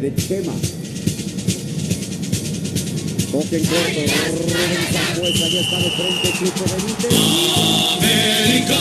[0.00, 0.52] de Chema.
[3.30, 4.00] Toque en corto,
[4.38, 7.12] Rubén Zambuesa ya está de frente, Chucho Benítez.
[7.98, 8.80] América,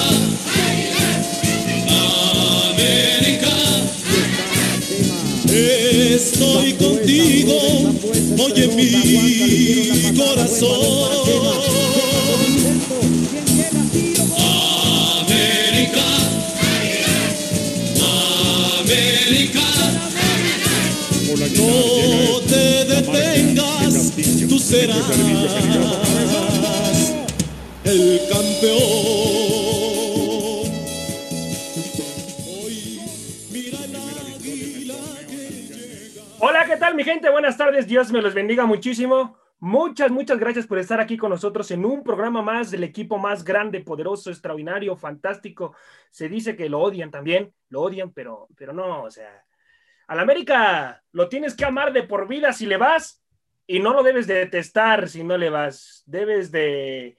[2.72, 3.56] América,
[6.16, 7.56] estoy contigo,
[8.40, 11.91] oye mi corazón.
[21.58, 24.14] No te detengas,
[24.48, 25.10] tú serás
[27.84, 28.62] el campeón.
[28.62, 28.92] Que.
[36.44, 37.30] Hola, ¿qué tal mi gente?
[37.30, 39.38] Buenas tardes, Dios me los bendiga muchísimo.
[39.60, 43.44] Muchas, muchas gracias por estar aquí con nosotros en un programa más del equipo más
[43.44, 45.76] grande, poderoso, extraordinario, fantástico.
[46.10, 49.46] Se dice que lo odian también, lo odian, pero, pero no, o sea,
[50.12, 53.24] al América lo tienes que amar de por vida si le vas
[53.66, 56.04] y no lo debes de detestar si no le vas.
[56.06, 57.16] Debes de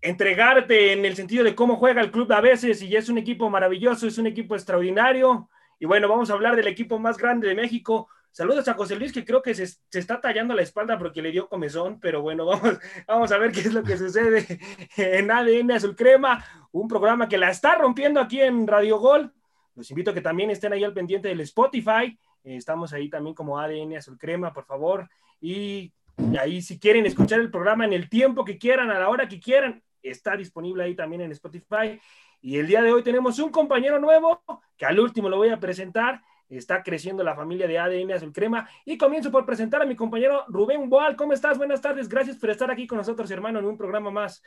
[0.00, 3.48] entregarte en el sentido de cómo juega el club a veces y es un equipo
[3.48, 5.48] maravilloso, es un equipo extraordinario.
[5.78, 8.08] Y bueno, vamos a hablar del equipo más grande de México.
[8.32, 11.30] Saludos a José Luis, que creo que se, se está tallando la espalda porque le
[11.30, 14.58] dio comezón, pero bueno, vamos, vamos a ver qué es lo que sucede
[14.96, 19.32] en ADN Azul Crema, un programa que la está rompiendo aquí en Radio Gol.
[19.78, 22.18] Los invito a que también estén ahí al pendiente del Spotify.
[22.42, 25.08] Eh, estamos ahí también como ADN Azul Crema, por favor.
[25.40, 25.92] Y,
[26.36, 29.38] ahí si quieren escuchar el programa en el tiempo que quieran, a la hora que
[29.38, 32.00] quieran, está disponible ahí también en Spotify.
[32.40, 34.42] Y el día de hoy tenemos un compañero nuevo,
[34.76, 36.22] que al último lo voy a presentar.
[36.48, 38.68] Está creciendo la familia de ADN Azul Crema.
[38.84, 41.14] Y comienzo por presentar a mi compañero Rubén Boal.
[41.14, 41.56] ¿Cómo estás?
[41.56, 42.08] Buenas tardes.
[42.08, 44.42] Gracias por estar aquí con nosotros, hermano, en un programa más.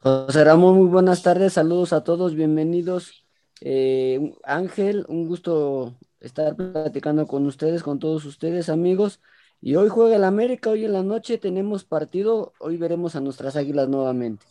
[0.00, 3.26] José Ramón, muy buenas tardes, saludos a todos, bienvenidos.
[3.60, 9.20] Eh, Ángel, un gusto estar platicando con ustedes, con todos ustedes, amigos.
[9.60, 13.56] Y hoy juega el América, hoy en la noche tenemos partido, hoy veremos a nuestras
[13.56, 14.46] águilas nuevamente.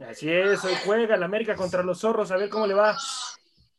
[0.00, 2.96] Así es, hoy juega el América contra los zorros, a ver cómo le va.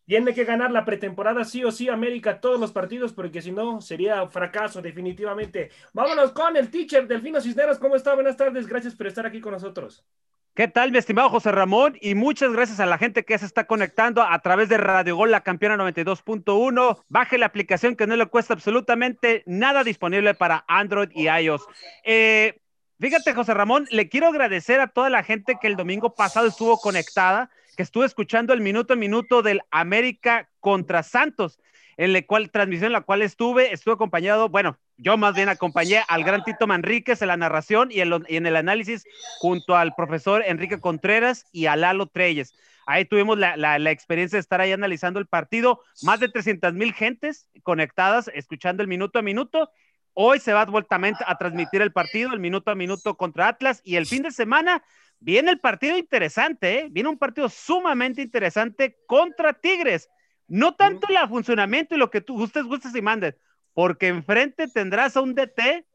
[0.07, 3.81] Tiene que ganar la pretemporada sí o sí América todos los partidos, porque si no
[3.81, 5.69] sería fracaso definitivamente.
[5.91, 7.78] Vámonos con el teacher Delfino Cisneros.
[7.78, 8.16] ¿Cómo está?
[8.16, 10.06] Buenas tardes, gracias por estar aquí con nosotros.
[10.53, 11.97] ¿Qué tal, mi estimado José Ramón?
[12.00, 15.29] Y muchas gracias a la gente que se está conectando a través de Radio Gol,
[15.29, 17.03] la campeona 92.1.
[17.09, 21.68] Baje la aplicación que no le cuesta absolutamente nada disponible para Android y iOS.
[22.06, 22.62] Eh,
[22.97, 26.79] fíjate, José Ramón, le quiero agradecer a toda la gente que el domingo pasado estuvo
[26.79, 31.60] conectada, que estuvo escuchando el minuto a minuto del América contra Santos,
[31.96, 36.02] en la cual, transmisión en la cual estuve, estuve acompañado, bueno, yo más bien acompañé
[36.08, 39.06] al gran Tito Manríquez en la narración y en, y en, el análisis
[39.40, 42.56] junto al profesor Enrique Contreras y a Lalo Treyes.
[42.88, 46.74] Ahí tuvimos la, la, la, experiencia de estar ahí analizando el partido, más de 300
[46.74, 49.70] mil gentes conectadas, escuchando el minuto a minuto.
[50.14, 53.98] Hoy se va vueltamente a transmitir el partido, el minuto a minuto contra Atlas y
[53.98, 54.84] el fin de semana
[55.20, 56.88] viene el partido interesante, ¿eh?
[56.90, 60.10] viene un partido sumamente interesante contra Tigres.
[60.48, 63.36] No tanto el funcionamiento y lo que tú ustedes gustes y mandes,
[63.74, 65.86] porque enfrente tendrás a un DT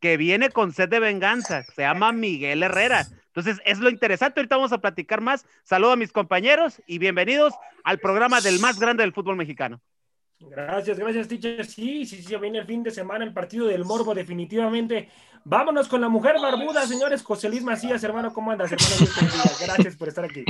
[0.00, 3.06] que viene con sed de venganza, se llama Miguel Herrera.
[3.26, 5.44] Entonces, es lo interesante, ahorita vamos a platicar más.
[5.62, 9.80] Saludo a mis compañeros y bienvenidos al programa del más grande del fútbol mexicano.
[10.40, 11.66] Gracias, gracias, teacher.
[11.66, 15.08] Sí, sí, sí, viene el fin de semana el partido del Morbo, definitivamente.
[15.44, 17.22] Vámonos con la mujer barbuda, señores.
[17.22, 19.12] José Luis Macías, hermano, ¿cómo andas, hermano?
[19.60, 20.44] Gracias por estar aquí.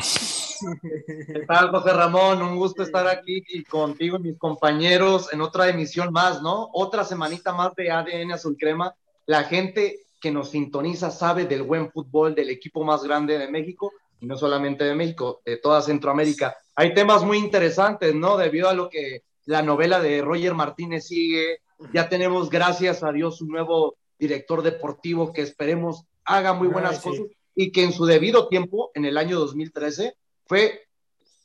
[1.27, 2.43] ¿Qué tal, José Ramón?
[2.43, 6.69] Un gusto estar aquí contigo y mis compañeros en otra emisión más, ¿no?
[6.73, 8.95] Otra semanita más de ADN Azul Crema.
[9.27, 13.93] La gente que nos sintoniza sabe del buen fútbol del equipo más grande de México,
[14.21, 16.57] y no solamente de México, de toda Centroamérica.
[16.75, 18.37] Hay temas muy interesantes, ¿no?
[18.37, 21.61] Debido a lo que la novela de Roger Martínez sigue,
[21.95, 27.03] ya tenemos, gracias a Dios, un nuevo director deportivo que esperemos haga muy buenas Ay,
[27.03, 27.37] cosas sí.
[27.55, 30.15] y que en su debido tiempo, en el año 2013,
[30.45, 30.83] fue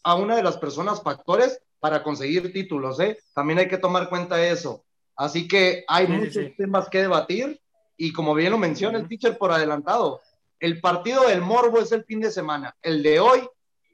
[0.03, 3.19] a una de las personas factores para conseguir títulos, ¿eh?
[3.33, 4.83] También hay que tomar cuenta de eso.
[5.15, 6.53] Así que hay sí, muchos sí.
[6.57, 7.61] temas que debatir
[7.95, 10.19] y como bien lo menciona el teacher por adelantado,
[10.59, 12.75] el partido del Morbo es el fin de semana.
[12.81, 13.47] El de hoy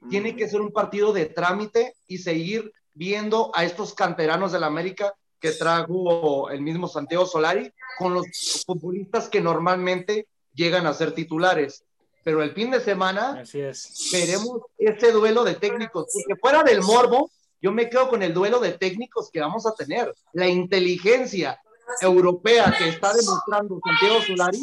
[0.08, 5.14] tiene que ser un partido de trámite y seguir viendo a estos canteranos del América
[5.40, 8.26] que trajo el mismo Santiago Solari con los
[8.66, 11.82] futbolistas que normalmente llegan a ser titulares.
[12.22, 14.10] Pero el fin de semana es.
[14.12, 17.30] veremos ese duelo de técnicos, porque fuera del morbo,
[17.62, 20.14] yo me quedo con el duelo de técnicos que vamos a tener.
[20.34, 21.58] La inteligencia
[22.02, 24.60] europea que está demostrando Santiago Solari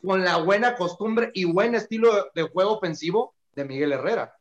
[0.00, 4.32] con la buena costumbre y buen estilo de juego ofensivo de Miguel Herrera.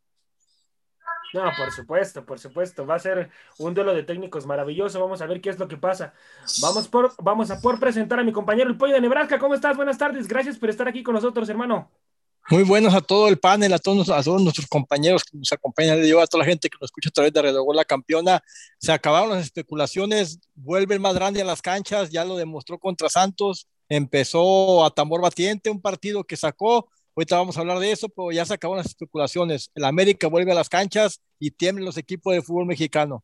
[1.33, 2.85] No, por supuesto, por supuesto.
[2.85, 4.99] Va a ser un duelo de técnicos maravilloso.
[4.99, 6.13] Vamos a ver qué es lo que pasa.
[6.61, 9.37] Vamos, por, vamos a por presentar a mi compañero el pollo de Nebraska.
[9.37, 9.77] ¿Cómo estás?
[9.77, 10.27] Buenas tardes.
[10.27, 11.89] Gracias por estar aquí con nosotros, hermano.
[12.51, 15.99] Muy buenos a todo el panel, a todos, a todos nuestros compañeros que nos acompañan,
[15.99, 18.41] a toda la gente que nos escucha a través de Red la campeona.
[18.79, 23.07] Se acabaron las especulaciones, vuelve el más grande a las canchas, ya lo demostró contra
[23.07, 28.09] Santos, empezó a tambor batiente, un partido que sacó, ahorita vamos a hablar de eso,
[28.09, 29.71] pero ya se acabaron las especulaciones.
[29.75, 33.23] El América vuelve a las canchas y tiemblen los equipos de fútbol mexicano.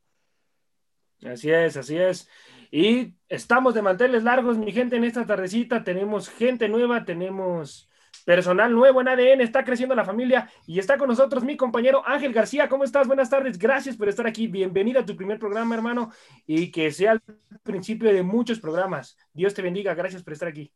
[1.23, 2.29] Así es, así es.
[2.71, 7.89] Y estamos de manteles largos, mi gente, en esta tardecita tenemos gente nueva, tenemos
[8.25, 12.33] personal nuevo en ADN, está creciendo la familia y está con nosotros mi compañero Ángel
[12.33, 12.67] García.
[12.69, 13.07] ¿Cómo estás?
[13.07, 14.47] Buenas tardes, gracias por estar aquí.
[14.47, 16.11] Bienvenida a tu primer programa, hermano,
[16.45, 17.21] y que sea el
[17.63, 19.17] principio de muchos programas.
[19.33, 20.71] Dios te bendiga, gracias por estar aquí.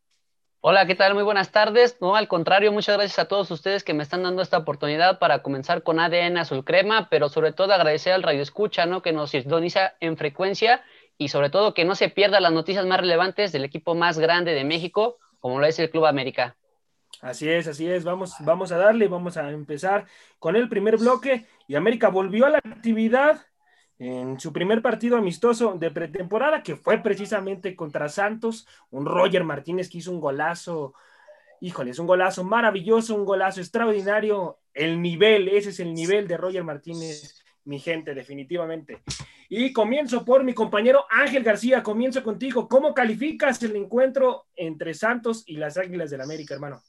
[0.61, 1.13] Hola, ¿qué tal?
[1.13, 1.97] Muy buenas tardes.
[2.01, 5.41] No, al contrario, muchas gracias a todos ustedes que me están dando esta oportunidad para
[5.41, 9.01] comenzar con ADN Azul Crema, pero sobre todo agradecer al Radio Escucha, ¿no?
[9.01, 10.83] Que nos sintoniza en frecuencia
[11.17, 14.53] y sobre todo que no se pierda las noticias más relevantes del equipo más grande
[14.53, 16.57] de México, como lo es el Club América.
[17.21, 18.03] Así es, así es.
[18.03, 20.07] Vamos, vamos a darle, vamos a empezar
[20.39, 21.45] con el primer bloque.
[21.69, 23.45] Y América volvió a la actividad
[23.99, 28.65] en su primer partido amistoso de pretemporada, que fue precisamente contra Santos.
[28.91, 30.93] Un Roger Martínez que hizo un golazo.
[31.59, 34.59] Híjole, es un golazo maravilloso, un golazo extraordinario.
[34.73, 39.03] El nivel, ese es el nivel de Roger Martínez, mi gente, definitivamente.
[39.49, 41.83] Y comienzo por mi compañero Ángel García.
[41.83, 42.69] Comienzo contigo.
[42.69, 46.81] ¿Cómo calificas el encuentro entre Santos y las Águilas del América, hermano?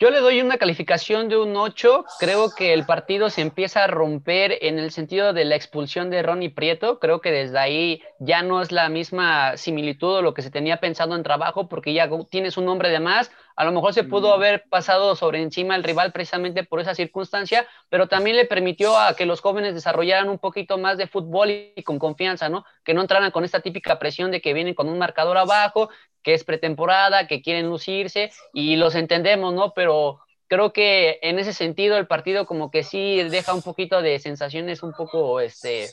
[0.00, 2.04] Yo le doy una calificación de un 8.
[2.20, 6.22] Creo que el partido se empieza a romper en el sentido de la expulsión de
[6.22, 7.00] Ronnie Prieto.
[7.00, 10.76] Creo que desde ahí ya no es la misma similitud o lo que se tenía
[10.76, 13.32] pensado en trabajo porque ya tienes un hombre de más.
[13.56, 17.66] A lo mejor se pudo haber pasado sobre encima el rival precisamente por esa circunstancia,
[17.88, 21.82] pero también le permitió a que los jóvenes desarrollaran un poquito más de fútbol y
[21.82, 22.64] con confianza, ¿no?
[22.84, 25.90] Que no entraran con esta típica presión de que vienen con un marcador abajo,
[26.22, 29.72] que es pretemporada, que quieren lucirse y los entendemos, ¿no?
[29.74, 34.18] Pero creo que en ese sentido el partido como que sí deja un poquito de
[34.18, 35.88] sensaciones un poco, este,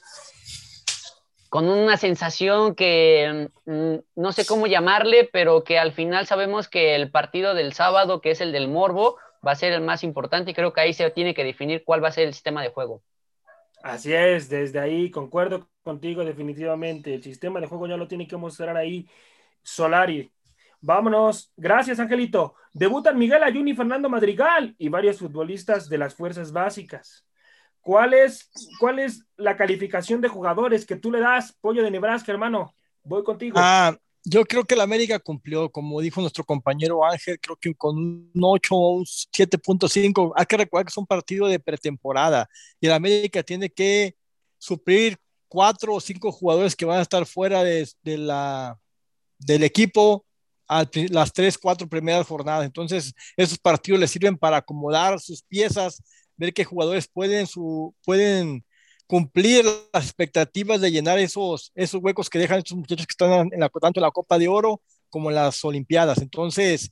[1.49, 6.95] con una sensación que mm, no sé cómo llamarle, pero que al final sabemos que
[6.95, 10.51] el partido del sábado, que es el del Morbo, va a ser el más importante
[10.51, 12.69] y creo que ahí se tiene que definir cuál va a ser el sistema de
[12.69, 13.01] juego.
[13.83, 17.13] Así es, desde ahí concuerdo contigo definitivamente.
[17.13, 19.07] El sistema de juego ya lo tiene que mostrar ahí
[19.65, 20.31] Solari.
[20.79, 21.51] Vámonos.
[21.57, 22.53] Gracias, Angelito.
[22.71, 27.25] Debutan Miguel Ayun y Fernando Madrigal y varios futbolistas de las fuerzas básicas.
[27.81, 32.31] ¿Cuál es, ¿Cuál es la calificación de jugadores que tú le das, Pollo de Nebraska,
[32.31, 32.75] hermano?
[33.03, 33.57] Voy contigo.
[33.59, 37.97] Ah, yo creo que la América cumplió, como dijo nuestro compañero Ángel, creo que con
[37.97, 40.33] un 8 o un 7.5.
[40.35, 42.47] Hay que recordar que es un partido de pretemporada
[42.79, 44.15] y la América tiene que
[44.57, 45.17] suplir
[45.47, 48.79] cuatro o cinco jugadores que van a estar fuera de, de la,
[49.45, 50.25] del equipo
[50.67, 52.65] a las tres, cuatro primeras jornadas.
[52.65, 56.01] Entonces, esos partidos le sirven para acomodar sus piezas
[56.37, 58.65] ver qué jugadores pueden, su, pueden
[59.07, 63.59] cumplir las expectativas de llenar esos, esos huecos que dejan estos muchachos que están en
[63.59, 66.19] la, tanto en la Copa de Oro como en las Olimpiadas.
[66.21, 66.91] Entonces,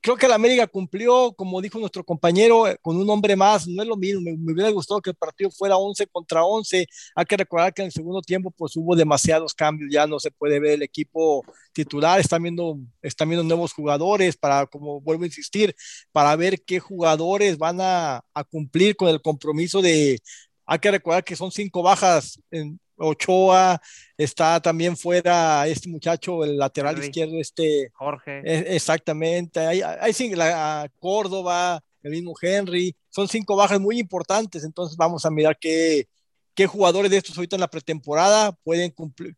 [0.00, 3.82] creo que la América cumplió, como dijo nuestro compañero, eh, con un hombre más, no
[3.82, 7.36] es lo mismo, me, hubiera gustado que el partido fuera 11 contra 11, hay que
[7.36, 10.72] recordar que en el segundo tiempo pues hubo demasiados cambios, ya no se puede ver
[10.72, 15.74] el equipo titular, están viendo, están viendo nuevos jugadores para, como vuelvo a insistir,
[16.12, 20.18] para ver qué jugadores van a, a cumplir con el compromiso de,
[20.66, 23.80] hay que recordar que son cinco bajas en, Ochoa,
[24.16, 28.40] está también fuera este muchacho, el lateral izquierdo, este Jorge.
[28.44, 34.96] E, exactamente, hay, hay la, Córdoba, el mismo Henry, son cinco bajas muy importantes, entonces
[34.96, 36.08] vamos a mirar qué,
[36.54, 38.94] qué jugadores de estos ahorita en la pretemporada pueden,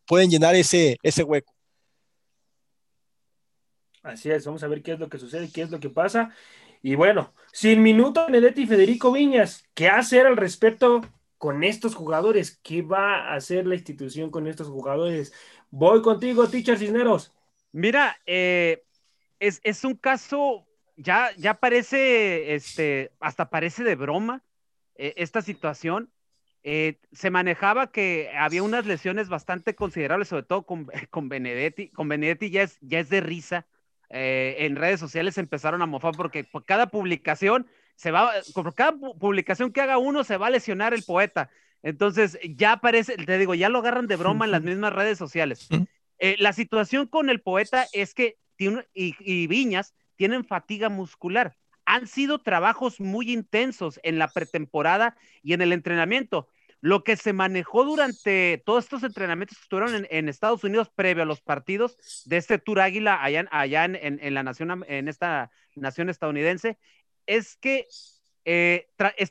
[0.06, 1.52] pueden llenar ese, ese hueco.
[4.02, 6.32] Así es, vamos a ver qué es lo que sucede, qué es lo que pasa.
[6.82, 11.02] Y bueno, sin minuto, Nedetti y Federico Viñas, ¿qué hacer al respecto
[11.38, 12.60] con estos jugadores?
[12.62, 15.32] ¿Qué va a hacer la institución con estos jugadores?
[15.70, 17.32] Voy contigo, Teacher Cisneros.
[17.72, 18.84] Mira, eh,
[19.38, 20.66] es, un caso,
[20.96, 24.42] ya, ya parece, este, hasta parece de broma
[24.96, 26.12] eh, esta situación.
[26.64, 31.90] Eh, se manejaba que había unas lesiones bastante considerables, sobre todo con, con Benedetti.
[31.90, 33.66] Con Benedetti ya es, ya es de risa.
[34.10, 37.66] en redes sociales empezaron a mofar porque por cada publicación
[37.98, 41.50] se va, por cada publicación que haga uno se va a lesionar el poeta.
[41.82, 45.68] Entonces, ya parece, te digo, ya lo agarran de broma en las mismas redes sociales.
[46.20, 51.56] Eh, la situación con el poeta es que tiene, y, Viñas tienen fatiga muscular.
[51.86, 56.48] Han sido trabajos muy intensos en la pretemporada y en el entrenamiento.
[56.80, 61.26] lo que se manejó durante todos estos entrenamientos que estuvieron en, Estados Unidos previo a
[61.26, 66.78] los partidos de este Tour Águila allá, allá en, la nación, en esta nación estadounidense,
[67.28, 67.86] es que
[68.44, 68.88] eh,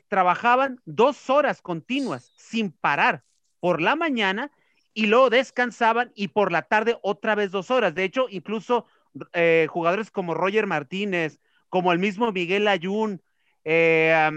[0.08, 3.24] trabajaban dos horas continuas sin parar
[3.60, 4.50] por la mañana
[4.94, 7.94] y luego descansaban y por la tarde otra vez dos horas.
[7.94, 8.86] De hecho, incluso
[9.32, 13.20] eh, jugadores como Roger Martínez, como el mismo Miguel Ayun,
[13.64, 14.30] eh,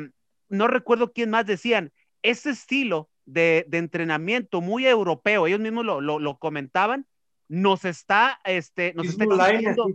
[0.50, 7.06] no recuerdo quién más decían, ese estilo de, entrenamiento muy europeo, ellos mismos lo, comentaban,
[7.48, 9.88] nos está, este, nos está exigiendo,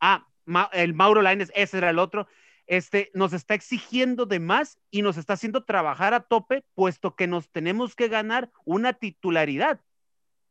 [0.00, 0.26] ah,
[0.72, 2.26] el Mauro Laines, ese era el otro,
[2.66, 7.26] este, nos está exigiendo de más y nos está haciendo trabajar a tope, puesto que
[7.26, 9.80] nos tenemos que ganar una titularidad.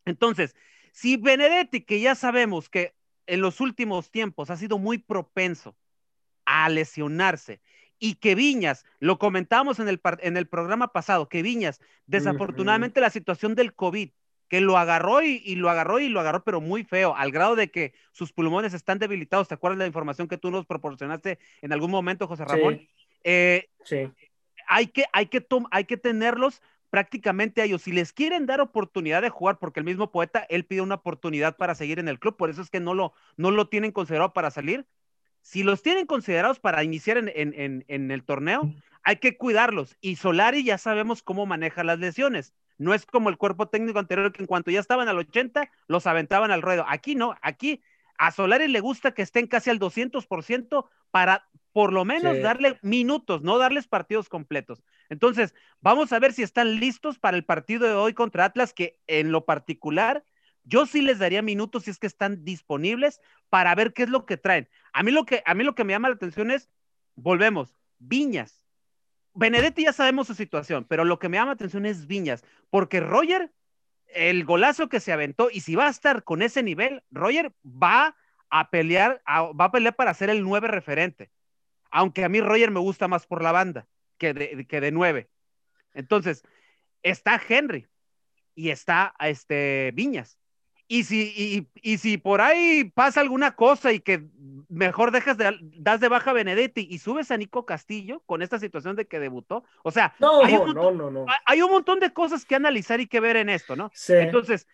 [0.05, 0.55] Entonces,
[0.91, 2.95] si Benedetti, que ya sabemos que
[3.27, 5.75] en los últimos tiempos ha sido muy propenso
[6.45, 7.61] a lesionarse
[7.97, 13.11] y que Viñas, lo comentamos en el, en el programa pasado, que Viñas, desafortunadamente la
[13.11, 14.09] situación del COVID,
[14.51, 17.71] que lo agarró y, lo agarró y lo agarró, pero muy feo, al grado de
[17.71, 19.47] que sus pulmones están debilitados.
[19.47, 22.79] ¿Te acuerdas de la información que tú nos proporcionaste en algún momento, José Ramón?
[22.79, 22.89] Sí.
[23.23, 24.11] Eh, sí.
[24.67, 27.83] Hay que, hay, que hay que tenerlos prácticamente a ellos.
[27.83, 31.55] Si les quieren dar oportunidad de jugar, porque el mismo poeta, él pide una oportunidad
[31.55, 34.33] para seguir en el club, por eso es que no lo, no lo tienen considerado
[34.33, 34.85] para salir,
[35.39, 38.69] si los tienen considerados para iniciar en, el torneo,
[39.03, 39.95] hay que cuidarlos.
[40.01, 42.53] Y Solari ya sabemos cómo maneja las lesiones.
[42.81, 46.07] No es como el cuerpo técnico anterior que en cuanto ya estaban al 80, los
[46.07, 46.83] aventaban al ruedo.
[46.87, 47.83] Aquí no, aquí
[48.17, 53.43] a Solari le gusta que estén casi al 200% para por lo menos darle minutos,
[53.43, 54.83] no darles partidos completos.
[55.09, 58.99] Entonces, vamos a ver si están listos para el partido de hoy contra Atlas, que
[59.05, 60.23] en lo particular
[60.63, 64.25] yo sí les daría minutos si es que están disponibles para ver qué es lo
[64.25, 64.67] que traen.
[64.91, 66.67] A mí lo que, a mí lo que me llama la atención es,
[67.13, 68.60] volvemos, Viñas.
[69.33, 72.99] Benedetti ya sabemos su situación, pero lo que me llama la atención es Viñas, porque
[72.99, 73.51] Roger,
[74.07, 78.15] el golazo que se aventó, y si va a estar con ese nivel, Roger va
[78.49, 81.31] a pelear, va a pelear para ser el nueve referente.
[81.89, 85.29] Aunque a mí Roger me gusta más por la banda que de, que de nueve.
[85.93, 86.43] Entonces,
[87.03, 87.87] está Henry
[88.55, 90.40] y está este Viñas.
[90.91, 94.27] Y si, y, si por ahí pasa alguna cosa y que
[94.67, 98.59] mejor dejas de, das de baja a Benedetti y subes a Nico Castillo con esta
[98.59, 102.11] situación de que debutó, o sea, hay, un montón, no, no, hay un montón de
[102.11, 103.89] cosas que analizar y que ver en esto, ¿no?
[104.09, 104.67] Entonces,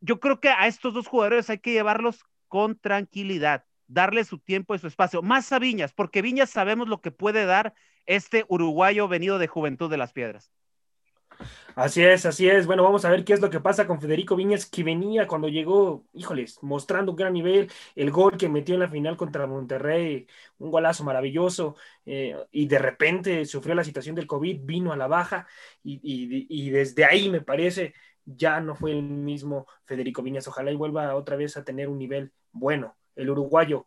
[0.00, 4.76] yo creo que a estos dos jugadores hay que llevarlos con tranquilidad, darle su tiempo
[4.76, 7.74] y su espacio, más a Viñas, porque Viñas sabemos lo que puede dar
[8.06, 10.52] este uruguayo venido de Juventud de las Piedras.
[11.74, 12.66] Así es, así es.
[12.66, 15.48] Bueno, vamos a ver qué es lo que pasa con Federico Viñas, que venía cuando
[15.48, 20.26] llegó, híjoles, mostrando un gran nivel, el gol que metió en la final contra Monterrey,
[20.58, 21.74] un golazo maravilloso,
[22.06, 25.48] eh, y de repente sufrió la situación del COVID, vino a la baja,
[25.82, 30.48] y, desde ahí me parece ya no fue el mismo Federico Viñas.
[30.48, 33.86] Ojalá y vuelva otra vez a tener un nivel bueno, el uruguayo.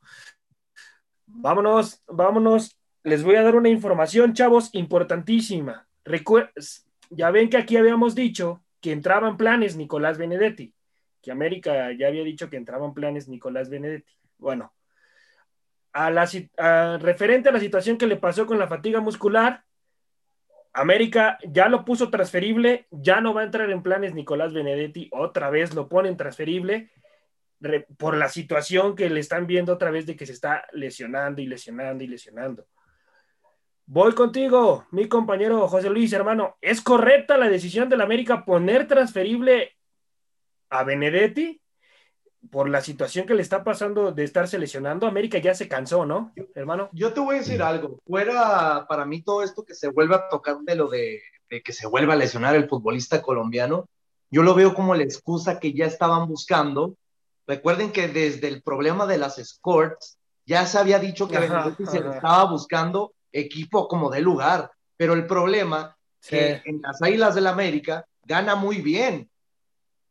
[1.25, 2.77] Vámonos, vámonos.
[3.03, 5.87] Les voy a dar una información, chavos, importantísima.
[6.03, 6.51] Recuerden
[7.09, 10.73] ya ven que aquí habíamos dicho que entraban planes Nicolás Benedetti,
[11.21, 14.13] que América ya había dicho que entraban planes Nicolás Benedetti.
[14.37, 14.73] Bueno,
[15.93, 16.29] a la,
[16.99, 19.63] referente a la situación que le pasó con la fatiga muscular,
[20.73, 25.49] América ya lo puso transferible, ya no va a entrar en planes Nicolás Benedetti, otra
[25.49, 26.91] vez lo ponen transferible
[27.97, 31.47] por la situación que le están viendo otra vez de que se está lesionando y
[31.47, 32.67] lesionando y lesionando.
[33.89, 36.57] Voy contigo, mi compañero José Luis, hermano.
[36.59, 39.77] ¿Es correcta la decisión del América poner transferible
[40.69, 41.61] a Benedetti
[42.51, 45.07] por la situación que le está pasando de estar seleccionando?
[45.07, 46.89] América ya se cansó, ¿no, hermano?
[46.91, 48.01] Yo te voy a decir algo.
[48.05, 51.71] Fuera para mí todo esto que se vuelve a tocar de lo de, de que
[51.71, 53.87] se vuelva a lesionar el futbolista colombiano,
[54.29, 56.97] yo lo veo como la excusa que ya estaban buscando.
[57.47, 62.01] Recuerden que desde el problema de las escorts ya se había dicho que Benedetti se
[62.01, 67.47] le estaba buscando equipo como de lugar, pero el problema que en las Águilas del
[67.47, 69.29] América gana muy bien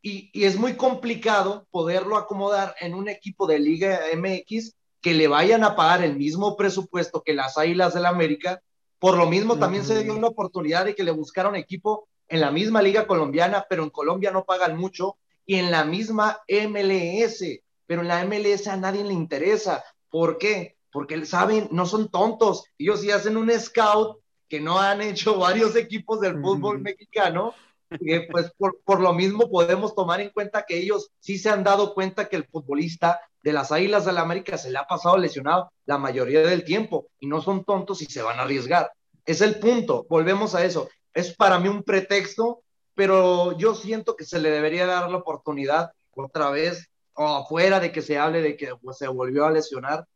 [0.01, 5.29] y, y, es muy complicado poderlo acomodar en un equipo de Liga MX que le
[5.29, 8.63] vayan a pagar el mismo presupuesto que las Águilas del América.
[8.99, 12.51] Por lo mismo también se dio una oportunidad de que le buscaron equipo en la
[12.51, 18.03] misma liga colombiana, pero en Colombia no pagan mucho, y en la misma MLS, pero
[18.03, 19.85] en la MLS a nadie le interesa.
[20.11, 20.76] ¿Por qué?
[20.97, 24.17] Porque saben, no son tontos, ellos sí hacen un scout
[24.49, 27.53] que no han hecho varios equipos del fútbol mexicano,
[27.91, 31.65] eh, pues por, por, lo mismo podemos tomar en cuenta que ellos sí se han
[31.65, 35.19] dado cuenta que el futbolista de las Águilas de la América se le ha pasado
[35.19, 38.91] lesionado la mayoría del tiempo y no son tontos y se van a arriesgar.
[39.27, 40.89] Es el punto, volvemos a eso.
[41.13, 42.63] es para mí un pretexto,
[42.95, 47.93] pero yo siento que se le debería dar la oportunidad otra vez, o afuera de
[47.93, 50.07] que se hable de que pues, se volvió a lesionar.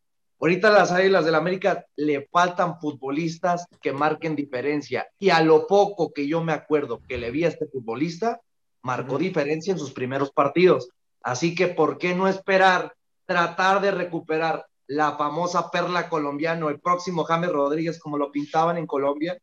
[0.40, 5.06] Ahorita a las Águilas del América le faltan futbolistas que marquen diferencia.
[5.18, 8.40] Y a lo poco que yo me acuerdo que le vi a este futbolista,
[8.82, 10.88] marcó diferencia en sus primeros partidos.
[11.22, 12.94] Así que, ¿por qué no esperar,
[13.26, 18.86] tratar de recuperar la famosa perla colombiana, el próximo James Rodríguez, como lo pintaban en
[18.86, 19.38] Colombia,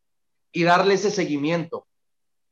[0.50, 1.86] y darle ese seguimiento,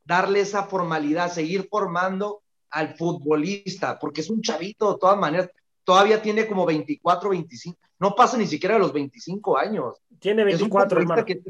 [0.05, 5.51] darle esa formalidad, seguir formando al futbolista, porque es un chavito de todas maneras,
[5.83, 10.03] todavía tiene como 24, 25, no pasa ni siquiera los 25 años.
[10.19, 11.41] Tiene 24, es un que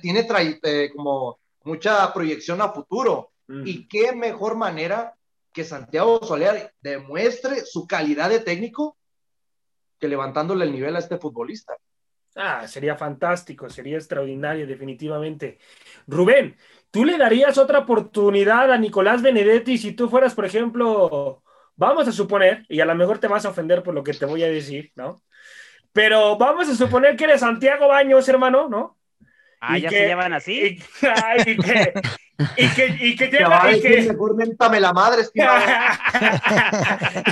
[0.00, 0.26] tiene
[0.62, 3.32] eh, como mucha proyección a futuro.
[3.64, 5.16] Y qué mejor manera
[5.52, 8.96] que Santiago Soler demuestre su calidad de técnico
[9.98, 11.74] que levantándole el nivel a este futbolista.
[12.36, 15.58] Ah, sería fantástico, sería extraordinario, definitivamente.
[16.06, 16.56] Rubén,
[16.92, 21.42] ¿tú le darías otra oportunidad a Nicolás Benedetti si tú fueras, por ejemplo,
[21.74, 24.26] vamos a suponer, y a lo mejor te vas a ofender por lo que te
[24.26, 25.20] voy a decir, ¿no?
[25.92, 28.96] Pero vamos a suponer que eres Santiago Baños, hermano, ¿no?
[29.60, 30.78] Ah, ya se llaman así.
[31.46, 31.92] Y, que,
[32.56, 33.72] y que, y que llega.
[33.72, 34.34] Y que, mejor
[34.80, 35.24] la madre,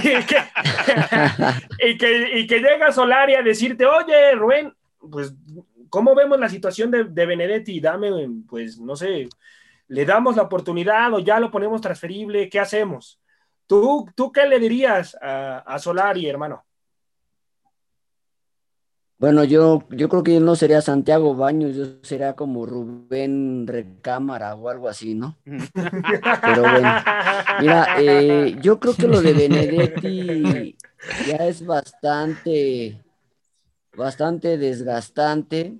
[0.02, 0.24] y,
[1.96, 4.74] que, y, que, llega Solari a decirte, oye, Rubén,
[5.10, 5.32] pues,
[5.88, 7.80] ¿cómo vemos la situación de, de Benedetti?
[7.80, 8.10] Dame,
[8.46, 9.28] pues, no sé,
[9.86, 13.18] le damos la oportunidad o ya lo ponemos transferible, ¿qué hacemos?
[13.66, 16.64] ¿Tú, tú qué le dirías a, a Solari, hermano?
[19.18, 24.54] Bueno, yo, yo creo que yo no sería Santiago Baños, yo sería como Rubén Recámara
[24.54, 25.36] o algo así, ¿no?
[25.44, 26.88] Pero bueno,
[27.60, 30.76] mira, eh, yo creo que lo de Benedetti
[31.26, 33.02] ya es bastante,
[33.96, 35.76] bastante desgastante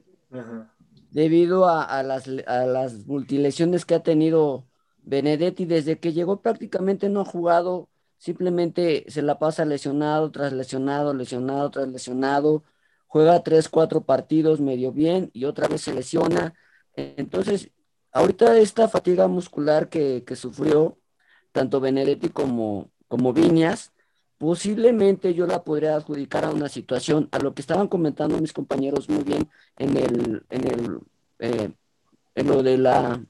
[1.13, 4.67] debido a, las, a las multilesiones que ha tenido
[5.05, 5.65] Benedetti.
[5.65, 11.71] Desde que llegó prácticamente no ha jugado, simplemente se la pasa lesionado tras lesionado, lesionado
[11.71, 12.65] tras lesionado
[13.09, 16.55] juega tres, cuatro partidos medio bien y otra vez se lesiona.
[16.95, 17.71] Entonces,
[18.13, 20.99] ahorita esta fatiga muscular que, sufrió
[21.53, 23.93] tanto Benedetti como, como Viñas,
[24.37, 29.09] posiblemente yo la podría adjudicar a una situación, a lo que estaban comentando mis compañeros
[29.09, 30.99] muy bien en el, en el,
[31.41, 31.73] eh,
[32.35, 33.25] en lo de la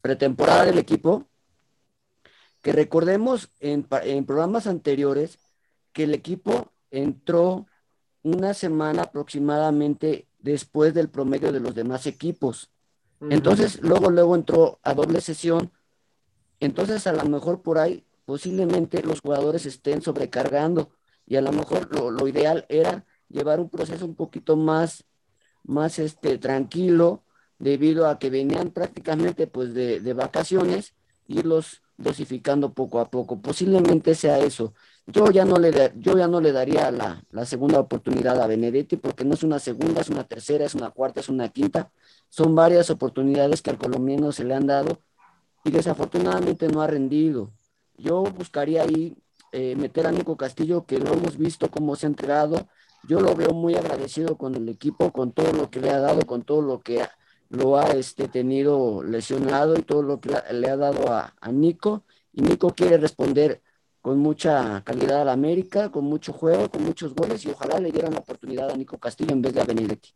[0.00, 1.26] pretemporada del equipo,
[2.62, 5.38] que recordemos en, en programas anteriores
[5.92, 7.66] que el equipo entró
[8.24, 12.70] una semana aproximadamente después del promedio de los demás equipos.
[13.20, 15.70] Entonces, luego, luego entró a doble sesión.
[16.58, 20.90] Entonces, a lo mejor por ahí, posiblemente los jugadores estén sobrecargando
[21.26, 25.04] y a lo mejor lo, ideal era llevar un proceso un poquito más,
[25.62, 27.24] más este, tranquilo
[27.58, 30.94] debido a que venían prácticamente pues de, de vacaciones,
[31.28, 33.40] irlos dosificando poco a poco.
[33.40, 34.74] Posiblemente sea eso.
[35.06, 38.96] Yo ya no le, yo ya no le daría la, la, segunda oportunidad a Benedetti
[38.96, 41.90] porque no es una segunda, es una tercera, es una cuarta, es una quinta.
[42.30, 44.98] Son varias oportunidades que al colombiano se le han dado
[45.62, 47.52] y desafortunadamente no ha rendido.
[47.98, 49.14] Yo buscaría ahí
[49.52, 52.66] eh, meter a Nico Castillo, que lo hemos visto cómo se ha entregado.
[53.06, 56.22] Yo lo veo muy agradecido con el equipo, con todo lo que le ha dado,
[56.26, 57.06] con todo lo que
[57.50, 62.04] lo ha este, tenido lesionado y todo lo que le ha dado a, a Nico.
[62.32, 63.62] Y Nico quiere responder
[64.04, 67.90] con mucha calidad a la América, con mucho juego, con muchos goles y ojalá le
[67.90, 70.10] dieran la oportunidad a Nico Castillo en vez de a Benedetti.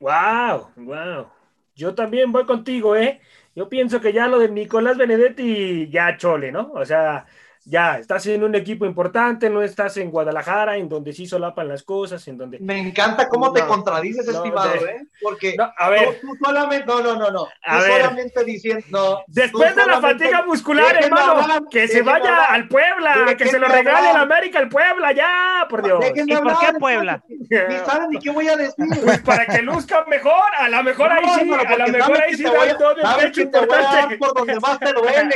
[0.00, 1.26] Wow, wow.
[1.74, 3.22] Yo también voy contigo, ¿eh?
[3.54, 6.70] Yo pienso que ya lo de Nicolás Benedetti ya chole, ¿no?
[6.74, 7.24] O sea,
[7.68, 11.82] ya estás en un equipo importante, no estás en Guadalajara, en donde sí solapan las
[11.82, 12.60] cosas, en donde...
[12.60, 15.04] Me encanta cómo te contradices, estimado, ¿eh?
[15.20, 19.24] Porque a ver, tú solamente, no, no, no, no, tú solamente diciendo...
[19.26, 24.10] Después de la fatiga muscular, hermano, que se vaya al Puebla, que se lo regale
[24.10, 26.04] el América al Puebla, ya, por Dios.
[26.14, 27.22] ¿Y por qué Puebla?
[27.28, 28.86] Ni saben ni qué voy a decir.
[29.04, 32.42] Pues para que luzca mejor, a lo mejor ahí sí, a lo mejor ahí sí
[32.44, 33.56] da todo el pecho importante.
[33.56, 35.34] Te voy a dar por donde más te duele.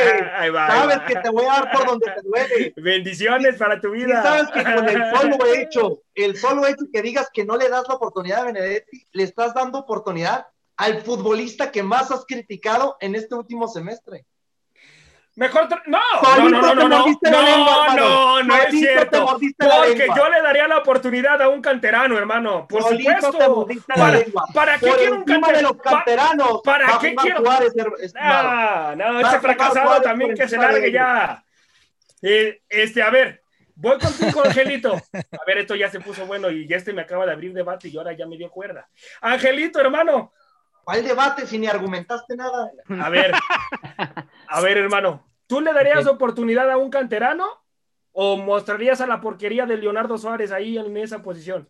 [0.52, 2.19] Sabes que te voy a dar por donde
[2.74, 4.22] te Bendiciones para tu vida.
[4.22, 7.84] Sabes que con el solo hecho, el solo hecho que digas que no le das
[7.88, 13.14] la oportunidad a Benedetti, le estás dando oportunidad al futbolista que más has criticado en
[13.14, 14.24] este último semestre.
[15.36, 19.26] Mejor no, no, no, no, no, no, no, no, no es cierto.
[19.26, 22.66] Porque yo le daría la oportunidad a un canterano, hermano.
[22.68, 23.66] Por supuesto.
[23.86, 24.20] Para,
[24.52, 26.60] ¿Para qué quiero un canterano?
[26.62, 27.42] ¿Para qué quiero?
[28.16, 31.42] Ah, no, ese fracasado también que se largue ya.
[32.22, 33.42] Eh, este, a ver,
[33.74, 34.94] voy contigo, Angelito.
[34.94, 37.88] A ver, esto ya se puso bueno y ya este me acaba de abrir debate
[37.88, 38.88] y ahora ya me dio cuerda.
[39.20, 40.32] Angelito, hermano,
[40.84, 42.70] ¿Cuál debate si ni argumentaste nada?
[43.00, 43.32] A ver,
[44.48, 47.46] a ver, hermano, ¿tú le darías oportunidad a un canterano
[48.12, 51.68] o mostrarías a la porquería de Leonardo Suárez ahí en esa posición?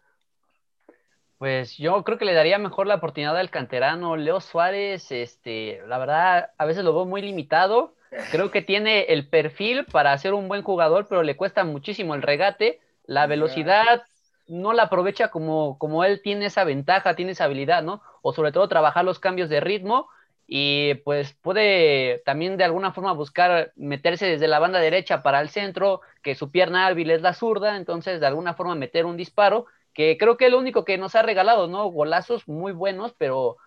[1.38, 4.16] Pues yo creo que le daría mejor la oportunidad al canterano.
[4.16, 7.96] Leo Suárez, este, la verdad, a veces lo veo muy limitado.
[8.30, 12.22] Creo que tiene el perfil para ser un buen jugador, pero le cuesta muchísimo el
[12.22, 12.80] regate.
[13.04, 14.02] La velocidad
[14.48, 18.02] no la aprovecha como, como él tiene esa ventaja, tiene esa habilidad, ¿no?
[18.22, 20.08] O sobre todo trabajar los cambios de ritmo
[20.52, 25.48] y pues puede también de alguna forma buscar meterse desde la banda derecha para el
[25.48, 29.66] centro, que su pierna hábil es la zurda, entonces de alguna forma meter un disparo,
[29.94, 31.86] que creo que es lo único que nos ha regalado, ¿no?
[31.86, 33.58] Golazos muy buenos, pero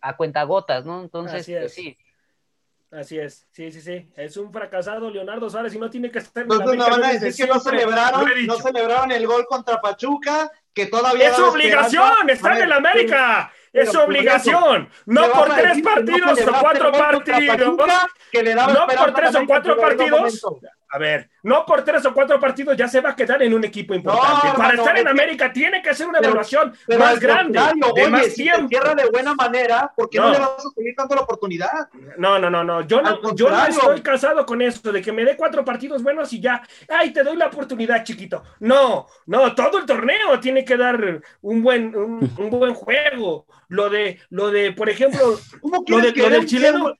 [0.00, 1.02] a cuentagotas, ¿no?
[1.02, 1.74] Entonces, pues, es.
[1.74, 1.98] sí.
[2.90, 4.08] Así es, sí, sí, sí.
[4.16, 7.04] Es un fracasado Leonardo Suárez y no tiene que estar en Entonces me América van
[7.04, 12.30] a decir que no celebraron, no el gol contra Pachuca, que todavía Es su obligación,
[12.30, 13.52] está en el América.
[13.72, 14.88] Es su obligación.
[15.04, 17.58] No por tres no partidos o cuatro partidos.
[18.72, 20.42] No por tres o cuatro partidos.
[20.90, 23.62] A ver, no por tres o cuatro partidos ya se va a quedar en un
[23.62, 24.48] equipo importante.
[24.48, 27.90] No, Para estar en América tiene que hacer una pero- evaluación Pero más grande, de
[27.92, 28.68] oye, más si te tiempo.
[28.68, 30.32] cierra de buena manera, ¿por qué no, No.
[30.32, 31.88] le vas a seguir dando la oportunidad?
[32.16, 32.86] No, no, no, no.
[32.86, 36.02] Yo Al no, yo no estoy casado con eso de que me dé cuatro partidos
[36.02, 38.42] buenos y ya, ay, te doy la oportunidad, chiquito.
[38.60, 43.46] No, no, todo el torneo tiene que dar un buen, un, un buen juego.
[43.68, 46.78] Lo de, lo de, por ejemplo, ¿Cómo lo, de- que lo del chileno.
[46.80, 46.94] buen-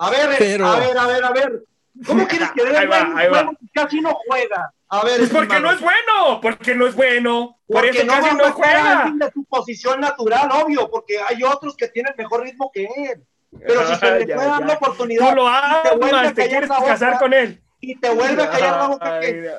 [0.00, 1.62] A ver, eh, Pero- a ver, a ver, a ver.
[2.06, 3.50] ¿Cómo quieres que dé Ahí va, ahí va.
[3.74, 4.72] casi no juega?
[4.90, 7.58] A ver, Pues porque no es bueno, porque no es bueno.
[7.66, 9.12] Por Porque eso no casi no juega.
[9.14, 13.24] de su posición natural, obvio, porque hay otros que tienen mejor ritmo que él.
[13.66, 15.44] Pero si se le ya, puede dar la Tú oportunidad lo
[15.82, 17.62] te vuelve a amas, te callar quieres boca, casar con él.
[17.80, 19.50] y te vuelve a callar la boca, Ay, que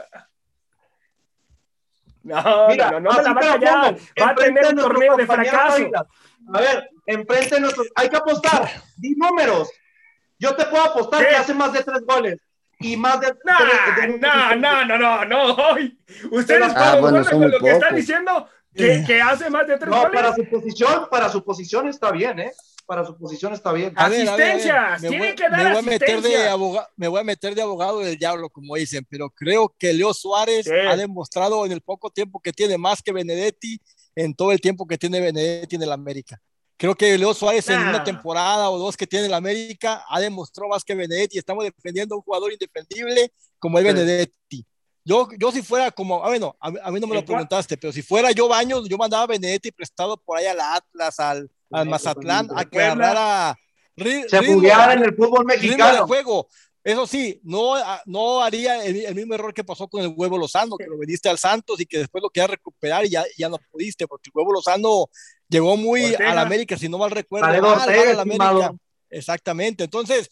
[2.23, 3.97] No, Mira, no, no, la va te a lo callar.
[4.21, 5.83] Va a tener un torneo de fracaso.
[6.53, 7.87] A ver, enfrente de nuestros.
[7.95, 8.69] Hay que apostar.
[8.97, 9.69] Di números.
[10.39, 11.29] Yo te puedo apostar ¿Qué?
[11.29, 12.39] que hace más de tres goles.
[12.79, 13.27] Y más de.
[13.43, 15.57] No, tres- de- no, no, no, no,
[16.31, 19.03] Ustedes Ah, bueno, con lo que están diciendo que, Eh.
[19.05, 20.13] que hace más de tres No, goles.
[20.13, 22.51] para su posición, para su posición está bien, ¿eh?
[22.85, 23.93] Para su posición está bien.
[23.97, 26.47] A Asistencias, voy- que dar me voy a meter de asistencias.
[26.47, 30.13] abogado, me voy a meter de abogado del diablo, como dicen, pero creo que Leo
[30.13, 30.71] Suárez Sí.
[30.71, 33.79] ha demostrado en el poco tiempo que tiene más que Benedetti
[34.15, 36.41] en todo el tiempo que tiene Benedetti en el América.
[36.79, 37.89] Creo que Leo Suárez en Nah.
[37.89, 41.37] una temporada o dos que tiene el América ha demostrado más que Benedetti.
[41.37, 43.91] Estamos defendiendo a un jugador indefendible como es Sí.
[43.91, 44.65] Benedetti.
[45.03, 47.25] Yo, yo si fuera como, ah, bueno, a, mí- a mí no me ¿En lo
[47.25, 51.19] preguntaste, pero si fuera yo Baños, yo mandaba a Benedetti prestado por ahí al Atlas,
[51.19, 53.57] al, al Mazatlán, a que agarrara
[54.29, 56.07] Se bugueara en el fútbol mexicano.
[56.07, 56.47] juego.
[56.83, 60.37] Eso sí, no, ah, no haría el, el mismo error que pasó con el huevo
[60.37, 63.49] Lozano, que lo vendiste al Santos y que después lo querías recuperar y ya, ya
[63.49, 65.07] no pudiste, porque el huevo Lozano
[65.49, 66.31] llegó muy Ortega.
[66.31, 67.47] a la América, si no mal recuerdo.
[67.47, 68.21] Mal, a la.
[68.21, 68.73] América.
[69.09, 69.83] Exactamente.
[69.83, 70.29] Entonces,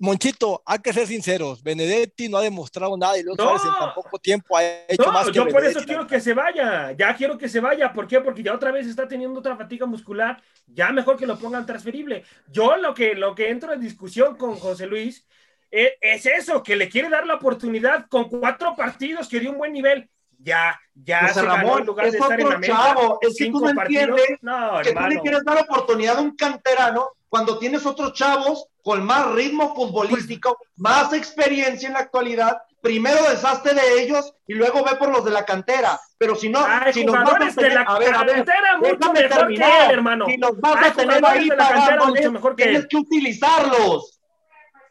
[0.00, 1.62] Monchito, hay que ser sinceros.
[1.62, 3.44] Benedetti no ha demostrado nada y Leo No.
[3.44, 5.86] Suárez en tan poco tiempo ha hecho No, más que yo por Benedetti, eso la
[5.86, 6.92] quiero que se vaya.
[6.92, 7.92] Ya quiero que se vaya.
[7.92, 8.20] ¿Por qué?
[8.20, 10.40] Porque ya otra vez está teniendo otra fatiga muscular.
[10.66, 12.24] Ya mejor que lo pongan transferible.
[12.48, 15.26] Yo lo que, lo que entro en discusión con José Luis
[15.70, 19.58] es, es eso, que le quiere dar la oportunidad con cuatro partidos que dio un
[19.58, 20.08] buen nivel.
[20.38, 22.78] Ya, ya José se ganó Ramón, en lugar es de estar en otro América.
[22.78, 23.18] chavo.
[23.20, 26.36] Es que tú cinco no entiendes No, que tú le quieres dar oportunidad a un
[26.36, 32.56] canterano cuando tienes otros chavos con más ritmo futbolístico, más experiencia en la actualidad.
[32.80, 36.00] Primero deshazte de ellos y luego ve por los de la cantera.
[36.16, 36.60] Pero si no,
[36.94, 39.70] si los vas a de tener, la a ver, a ver, cantera mucho mejor terminar.
[39.70, 40.26] que él, hermano.
[40.26, 42.88] Si los vas a tener ahí pagándoles, mucho mejor que tienes él.
[42.88, 44.20] que utilizarlos.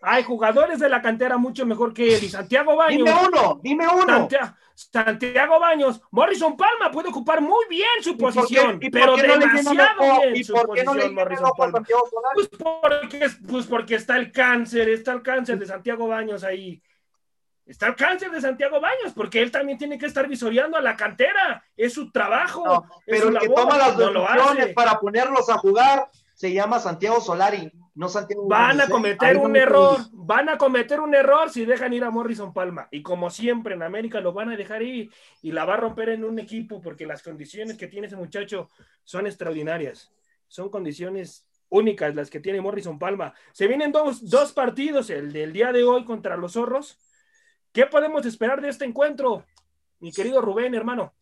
[0.04, 2.24] Hay jugadores de la cantera mucho mejor que él.
[2.26, 2.98] Y Santiago Baños.
[2.98, 4.06] Dime uno, dime uno.
[4.06, 9.16] Santia- Santiago Baños, Morrison Palma puede ocupar muy bien su ¿Y por qué- posición, pero
[9.18, 11.84] no demasiado bien ¿Y su por qué no le posición, Morrison Palma.
[12.34, 16.82] Pues porque, pues porque está el cáncer, está el cáncer de Santiago Baños ahí.
[17.66, 20.96] Está el cáncer de Santiago Baños, porque él también tiene que estar visoreando a la
[20.96, 21.64] cantera.
[21.76, 22.64] Es su trabajo.
[22.64, 27.20] No, pero su el que toma las decisiones para ponerlos a jugar se llama Santiago
[27.22, 31.94] Solari, no Santiago Van a cometer un error, van a cometer un error si dejan
[31.94, 32.90] ir a Morrison Palma.
[32.92, 36.10] Y como siempre en América lo van a dejar ir y la va a romper
[36.10, 38.70] en un equipo porque las condiciones que tiene ese muchacho
[39.06, 40.12] son extraordinarias.
[40.50, 43.34] Son condiciones únicas las que tiene Morrison Palma.
[43.54, 47.00] Se vienen dos, dos partidos, el del día de hoy contra los zorros.
[47.72, 49.46] ¿Qué podemos esperar de este encuentro,
[50.00, 51.14] mi querido Rubén, hermano?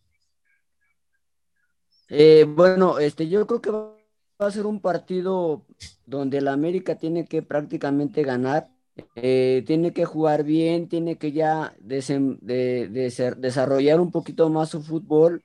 [2.09, 4.02] Eh, bueno, este, yo creo que va
[4.41, 5.65] va a ser un partido
[6.05, 8.69] donde el América tiene que prácticamente ganar,
[9.15, 15.43] eh, tiene que jugar bien, tiene que ya desarrollar un poquito más su fútbol.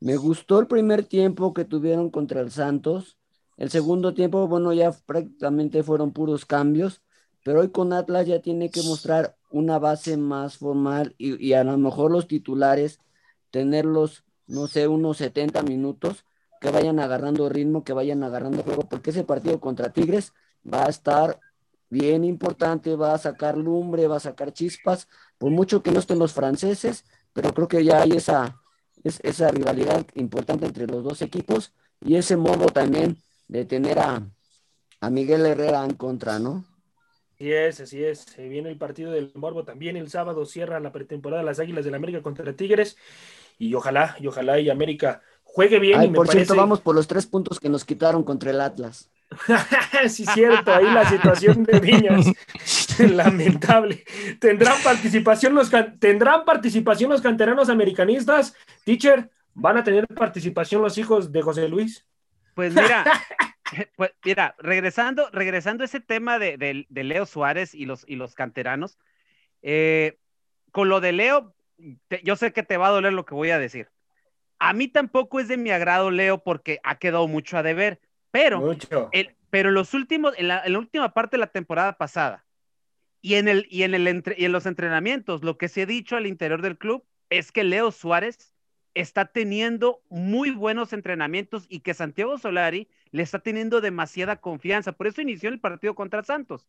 [0.00, 3.18] Me gustó el primer tiempo que tuvieron contra el Santos.
[3.56, 7.02] El segundo tiempo, bueno, ya prácticamente fueron puros cambios,
[7.44, 11.64] pero hoy con Atlas ya tiene que mostrar una base más formal y, y a
[11.64, 13.00] lo mejor los titulares,
[13.50, 16.24] tenerlos, no sé, unos 70 minutos,
[16.60, 20.32] que vayan agarrando ritmo, que vayan agarrando juego, porque ese partido contra Tigres
[20.64, 21.40] va a estar
[21.90, 26.18] bien importante, va a sacar lumbre, va a sacar chispas, por mucho que no estén
[26.18, 28.60] los franceses, pero creo que ya hay esa,
[29.04, 33.18] es, esa rivalidad importante entre los dos equipos y ese modo también
[33.48, 34.22] de tener a,
[35.00, 36.64] a Miguel Herrera en contra, ¿no?
[37.34, 38.20] Así es, así es.
[38.20, 41.94] Se viene el partido del Morbo también el sábado, cierra la pretemporada las Águilas del
[41.94, 42.98] América contra Tigres
[43.58, 46.00] y ojalá, y ojalá y América juegue bien.
[46.00, 46.44] Ay, y me por parece...
[46.44, 49.10] cierto, vamos por los tres puntos que nos quitaron contra el Atlas.
[50.08, 52.26] sí, cierto, ahí la situación de Viñas,
[52.98, 54.04] lamentable.
[54.40, 55.98] ¿Tendrán participación, los can...
[55.98, 58.54] ¿Tendrán participación los canteranos americanistas?
[58.84, 62.06] Teacher, ¿van a tener participación los hijos de José Luis?
[62.54, 63.04] Pues mira,
[63.96, 68.16] pues mira, regresando, regresando a ese tema de, de, de Leo Suárez y los, y
[68.16, 68.98] los canteranos,
[69.62, 70.18] eh,
[70.72, 71.54] con lo de Leo,
[72.08, 73.88] te, yo sé que te va a doler lo que voy a decir.
[74.60, 78.60] A mí tampoco es de mi agrado Leo porque ha quedado mucho a deber, pero,
[78.60, 79.08] mucho.
[79.10, 82.44] El, pero los últimos, en la, en la, última parte de la temporada pasada
[83.22, 85.86] y en, el, y, en el entre, y en los entrenamientos, lo que se ha
[85.86, 88.54] dicho al interior del club es que Leo Suárez
[88.94, 94.92] está teniendo muy buenos entrenamientos y que Santiago Solari le está teniendo demasiada confianza.
[94.92, 96.68] Por eso inició el partido contra Santos.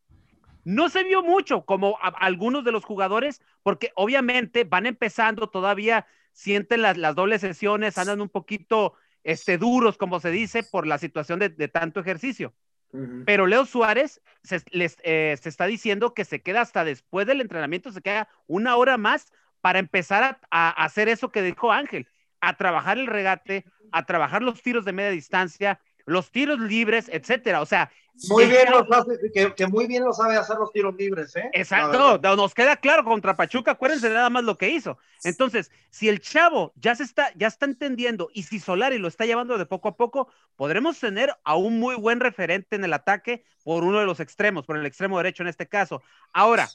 [0.64, 6.06] No se vio mucho como a, algunos de los jugadores, porque obviamente van empezando, todavía
[6.32, 10.98] sienten las, las dobles sesiones, andan un poquito este, duros, como se dice, por la
[10.98, 12.54] situación de, de tanto ejercicio.
[12.92, 13.24] Uh -huh.
[13.26, 17.42] Pero Leo Suárez se, les, eh, se está diciendo que se queda hasta después del
[17.42, 22.08] entrenamiento, se queda una hora más para empezar a, a, hacer eso que dijo Ángel,
[22.42, 27.62] a trabajar el regate, a trabajar los tiros de media distancia, los tiros libres, etcétera.
[27.62, 27.92] O sea,
[28.30, 31.50] muy bien los hace, que, que, muy bien lo sabe hacer los tiros libres, ¿eh?
[31.54, 34.98] Exacto, nos queda claro contra Pachuca, acuérdense nada más lo que hizo.
[35.24, 39.26] Entonces, si el chavo ya se está, ya está entendiendo y si Solari lo está
[39.26, 43.44] llevando de poco a poco, podremos tener a un muy buen referente en el ataque
[43.64, 46.04] por uno de los extremos, por el extremo derecho en este caso.
[46.34, 46.70] Ahora,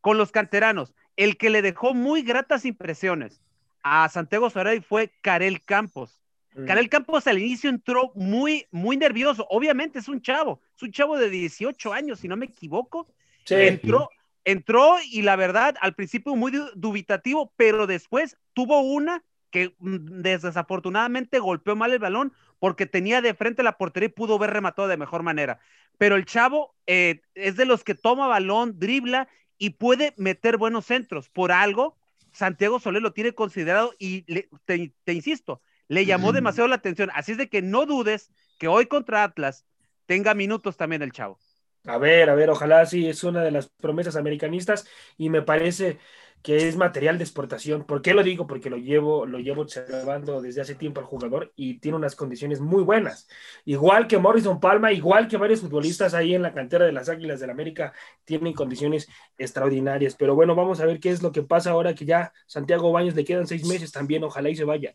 [0.00, 3.40] con los canteranos, el que le dejó muy gratas impresiones
[3.82, 6.20] a Santiago Solari fue Karel Campos.
[6.64, 9.46] Karel Campos al inicio entró muy, muy nervioso.
[9.50, 13.08] Obviamente es un chavo, es un chavo de 18 años, si no me equivoco.
[13.44, 13.54] Sí.
[13.54, 14.08] Entró,
[14.44, 21.38] entró y la verdad, al principio muy dubitativo, pero después tuvo una que mm, desafortunadamente
[21.38, 24.96] golpeó mal el balón porque tenía de frente la portería y pudo ver rematado de
[24.96, 25.60] mejor manera.
[25.98, 30.86] Pero el chavo eh, es de los que toma balón, dribla y puede meter buenos
[30.86, 31.28] centros.
[31.28, 31.96] Por algo,
[32.32, 37.10] Santiago Soler lo tiene considerado y le, te, te insisto, le llamó demasiado la atención.
[37.14, 39.66] Así es de que no dudes que hoy contra Atlas
[40.06, 41.38] tenga minutos también el chavo.
[41.84, 45.98] A ver, a ver, ojalá sí es una de las promesas americanistas y me parece
[46.42, 47.84] que es material de exportación.
[47.84, 48.46] ¿Por qué lo digo?
[48.46, 52.60] Porque lo llevo, lo llevo observando desde hace tiempo al jugador y tiene unas condiciones
[52.60, 53.28] muy buenas.
[53.64, 57.40] Igual que Morrison Palma, igual que varios futbolistas ahí en la cantera de las Águilas
[57.40, 57.92] del la América,
[58.24, 60.14] tienen condiciones extraordinarias.
[60.16, 63.14] Pero bueno, vamos a ver qué es lo que pasa ahora que ya Santiago Baños
[63.16, 64.94] le quedan seis meses también, ojalá y se vaya.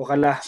[0.00, 0.40] Ojalá.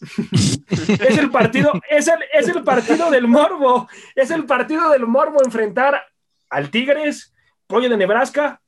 [0.00, 5.44] es el partido, es el, es el partido del morbo, es el partido del morbo
[5.44, 6.02] enfrentar
[6.48, 7.34] al Tigres,
[7.66, 8.62] Pollo de Nebraska.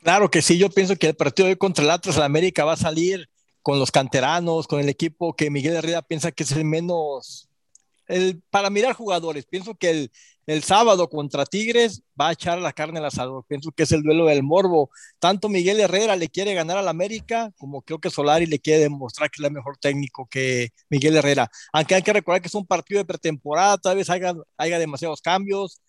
[0.00, 2.74] Claro que sí, yo pienso que el partido de contra el Atlas, la América va
[2.74, 3.28] a salir
[3.62, 7.48] con los canteranos, con el equipo que Miguel Herrera piensa que es el menos,
[8.06, 10.12] el, para mirar jugadores, pienso que el,
[10.46, 13.44] el sábado contra Tigres va a echar la carne al asador.
[13.48, 14.90] Pienso que es el duelo del morbo.
[15.18, 19.30] Tanto Miguel Herrera le quiere ganar al América, como creo que Solari le quiere demostrar
[19.30, 21.50] que es el mejor técnico que Miguel Herrera.
[21.72, 25.20] Aunque hay que recordar que es un partido de pretemporada, tal vez haya, haya demasiados
[25.20, 25.80] cambios.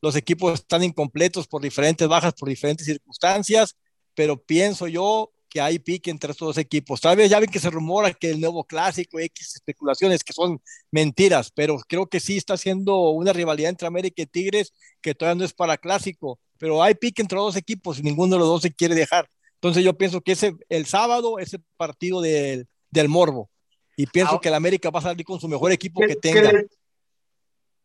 [0.00, 3.76] Los equipos están incompletos por diferentes bajas, por diferentes circunstancias,
[4.14, 7.00] pero pienso yo que hay pique entre estos dos equipos.
[7.00, 10.60] Tal vez ya ven que se rumora que el nuevo clásico, X especulaciones que son
[10.90, 15.38] mentiras, pero creo que sí está siendo una rivalidad entre América y Tigres que todavía
[15.38, 18.48] no es para clásico, pero hay pique entre los dos equipos y ninguno de los
[18.48, 19.30] dos se quiere dejar.
[19.54, 23.48] Entonces yo pienso que ese, el sábado es el partido del, del Morbo
[23.96, 26.16] y pienso ah, que el América va a salir con su mejor equipo que, que
[26.16, 26.50] tenga.
[26.50, 26.66] Que,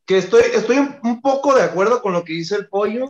[0.07, 3.09] que, estoy, estoy un poco de acuerdo con lo que dice el pollo,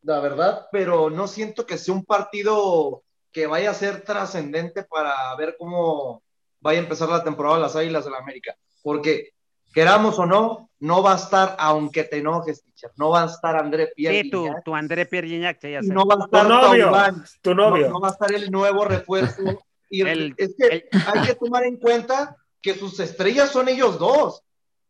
[0.00, 3.02] la verdad, pero no siento que sea un partido
[3.38, 6.24] que vaya a ser trascendente para ver cómo
[6.58, 8.56] vaya a empezar la temporada de las Águilas de la América.
[8.82, 9.30] Porque,
[9.72, 13.54] queramos o no, no va a estar, aunque te enojes, teacher, no va a estar
[13.54, 15.94] André Pierre Sí, tu, tu André Pierre Gignac, ya sé.
[15.94, 16.92] No va a estar tu novio,
[17.40, 17.86] tu novio.
[17.86, 19.42] No, no, va a estar el nuevo refuerzo.
[19.90, 20.88] Y el, es que el...
[21.06, 24.42] hay que tomar en cuenta que sus estrellas son ellos dos.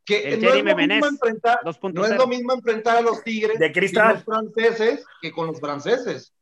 [0.05, 1.93] Que El no es, lo mismo enfrentar, 2.0.
[1.93, 4.15] no es lo mismo enfrentar a los Tigres De cristal.
[4.15, 6.33] los franceses que con los franceses.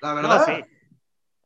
[0.00, 0.46] La No, verdad.
[0.46, 0.77] sí.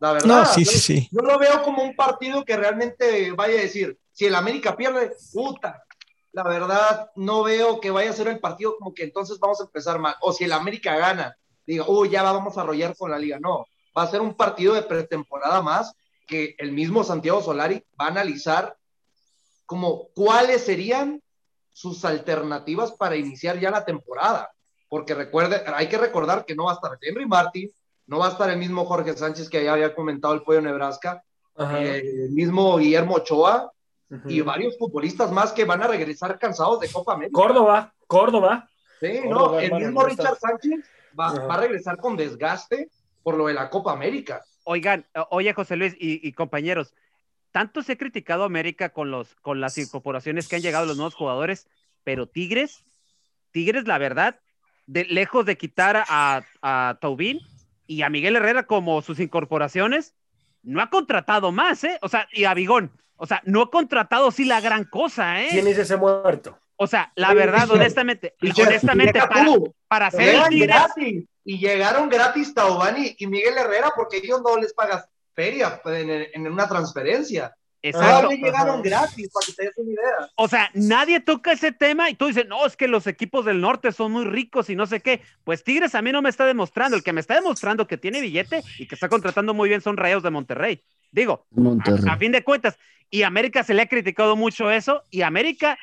[0.02, 0.26] La verdad.
[0.26, 1.08] No, sí, yo- sí, sí.
[1.12, 5.12] Yo lo veo como un partido que realmente vaya a decir, si el América pierde,
[5.32, 5.84] puta.
[6.32, 9.64] La verdad, no veo que vaya a ser el partido como que entonces vamos a
[9.64, 10.16] empezar mal.
[10.22, 13.38] O si el América gana, diga, uy, ya vamos a arrollar con la liga.
[13.38, 13.64] No,
[13.96, 15.92] va a ser un partido de pretemporada más
[16.26, 18.76] que el mismo Santiago Solari va a analizar
[19.66, 21.22] como cuáles serían
[21.72, 24.50] sus alternativas para iniciar ya la temporada.
[24.88, 27.70] Porque recuerde, hay que recordar que no va a estar Henry Martin,
[28.12, 31.24] no va a estar el mismo Jorge Sánchez que ya había comentado el pollo Nebraska,
[31.58, 33.72] eh, el mismo Guillermo Ochoa
[34.26, 37.32] y varios futbolistas más que van a regresar cansados de Copa América.
[37.32, 38.68] Córdoba, Córdoba.
[39.00, 40.04] Sí, Córdoba, no, el mismo.
[40.04, 40.84] Richard Sánchez
[41.18, 42.90] va, va a regresar con desgaste
[43.22, 44.44] por lo de la Copa América.
[44.64, 46.94] Oigan, oye, José Luis y, y compañeros,
[47.50, 50.98] tanto se ha criticado a América con, los, con las incorporaciones que han llegado los
[50.98, 51.66] nuevos jugadores,
[52.04, 52.84] pero Tigres,
[53.52, 54.38] Tigres, la verdad,
[54.86, 57.40] de, lejos de quitar a, a Taubín
[57.92, 60.14] y a Miguel Herrera como sus incorporaciones,
[60.62, 61.98] no ha contratado más, ¿eh?
[62.00, 65.48] O sea, y a Bigón, o sea, no ha contratado sí la gran cosa, ¿eh?
[65.50, 66.58] ¿Quién es ese muerto?
[66.76, 69.44] O sea, la verdad, honestamente, Richard, honestamente, para,
[69.88, 74.40] para ser el Llegan Tigres, gratis y llegaron gratis Taubani y Miguel Herrera porque ellos
[74.42, 77.54] no les pagas feria en, en una transferencia.
[77.82, 78.22] Exacto.
[78.28, 80.30] Todavía llegaron gratis, para que te des una idea.
[80.36, 83.60] O sea, nadie toca ese tema y tú dices, no, es que los equipos del
[83.60, 85.20] norte son muy ricos y no sé qué.
[85.44, 86.96] Pues Tigres a mí no me está demostrando.
[86.96, 89.96] El que me está demostrando que tiene billete y que está contratando muy bien son
[89.96, 90.82] Rayos de Monterrey.
[91.10, 92.04] Digo, Monterrey.
[92.08, 92.78] a, a fin de cuentas.
[93.10, 95.02] Y América se le ha criticado mucho eso.
[95.10, 95.76] Y América,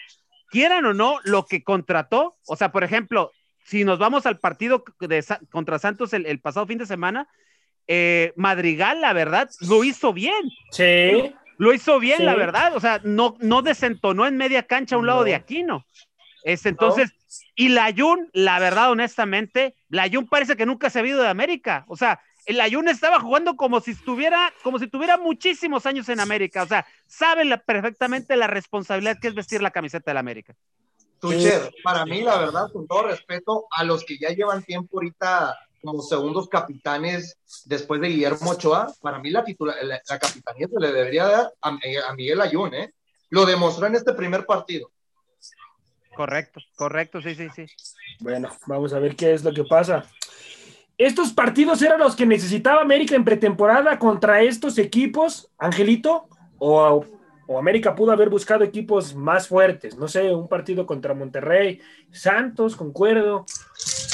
[0.50, 3.32] quieran o no, lo que contrató, o sea, por ejemplo,
[3.66, 7.28] si nos vamos al partido de, Sa- contra Santos el, el pasado fin de semana,
[7.88, 10.50] eh, Madrigal, la verdad, lo hizo bien.
[10.72, 11.34] Sí.
[11.60, 12.24] Lo hizo bien, Sí.
[12.24, 12.76] la verdad.
[12.76, 15.26] O sea, no, no desentonó en media cancha a un lado No.
[15.26, 15.86] de Aquino.
[16.44, 17.12] Este, entonces,
[17.54, 21.84] y Layun, la verdad, honestamente, Layun parece que nunca se ha ido de América.
[21.88, 26.22] O sea, el Layun estaba jugando como si estuviera, como si tuviera muchísimos años en
[26.22, 26.64] América.
[26.64, 30.56] O sea, sabe la- perfectamente la responsabilidad que es vestir la camiseta del América.
[31.20, 35.58] Tucher, para mí, la verdad, con todo respeto a los que ya llevan tiempo ahorita
[35.82, 40.80] como segundos capitanes después de Guillermo Ochoa, para mí la, titula- la, la capitanía se
[40.80, 41.70] le debería dar a,
[42.08, 42.94] a Miguel Ayun, ¿eh?
[43.30, 44.92] Lo demostró en este primer partido.
[46.16, 47.66] Correcto, correcto, sí, sí, sí.
[48.20, 50.06] Bueno, vamos a ver qué es lo que pasa.
[50.98, 57.06] Estos partidos eran los que necesitaba América en pretemporada contra estos equipos, Angelito, o,
[57.48, 61.80] o América pudo haber buscado equipos más fuertes, no sé, un partido contra Monterrey,
[62.12, 63.46] Santos, concuerdo,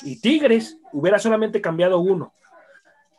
[0.04, 2.34] y Tigres, hubiera solamente cambiado uno.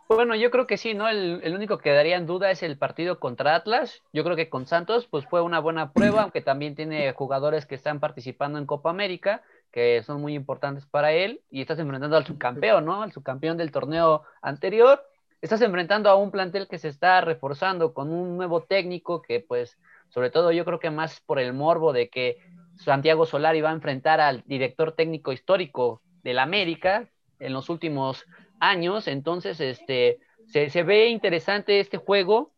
[0.09, 1.09] Bueno, yo creo que sí, ¿no?
[1.09, 4.03] El, único que daría en duda es el partido contra Atlas.
[4.13, 7.75] Yo creo que con Santos, pues fue una buena prueba, aunque también tiene jugadores que
[7.75, 12.25] están participando en Copa América, que son muy importantes para él, y estás enfrentando al
[12.25, 13.03] subcampeón, ¿no?
[13.03, 15.03] Al subcampeón del torneo anterior.
[15.43, 19.77] Estás enfrentando a un plantel que se está reforzando con un nuevo técnico que, pues,
[20.09, 22.39] sobre todo yo creo que más por el morbo de que
[22.77, 27.09] Santiago Solari va a enfrentar al director técnico histórico del América
[27.39, 28.27] en los últimos
[28.59, 32.53] años, entonces este, se, se, ve interesante este juego.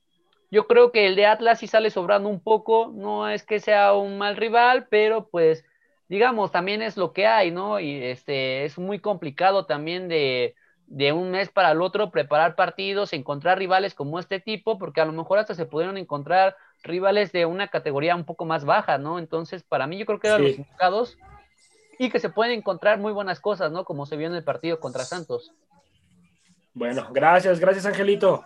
[0.50, 3.92] Yo creo que el de Atlas sí sale sobrando un poco, no es que sea
[3.92, 5.64] un mal rival, pero pues
[6.08, 7.78] digamos, también es lo que hay, ¿no?
[7.78, 10.54] Y este, es muy complicado también de,
[10.86, 15.04] de un mes para el otro preparar partidos, encontrar rivales como este tipo, porque a
[15.04, 19.18] lo mejor hasta se pudieron encontrar rivales de una categoría un poco más baja, ¿no?
[19.18, 20.48] Entonces, para mí yo creo que eran Sí.
[20.48, 21.18] los indicados
[21.98, 23.84] y que se pueden encontrar muy buenas cosas, ¿no?
[23.84, 25.52] Como se vio en el partido contra Santos.
[26.74, 28.44] Bueno, gracias, gracias Angelito.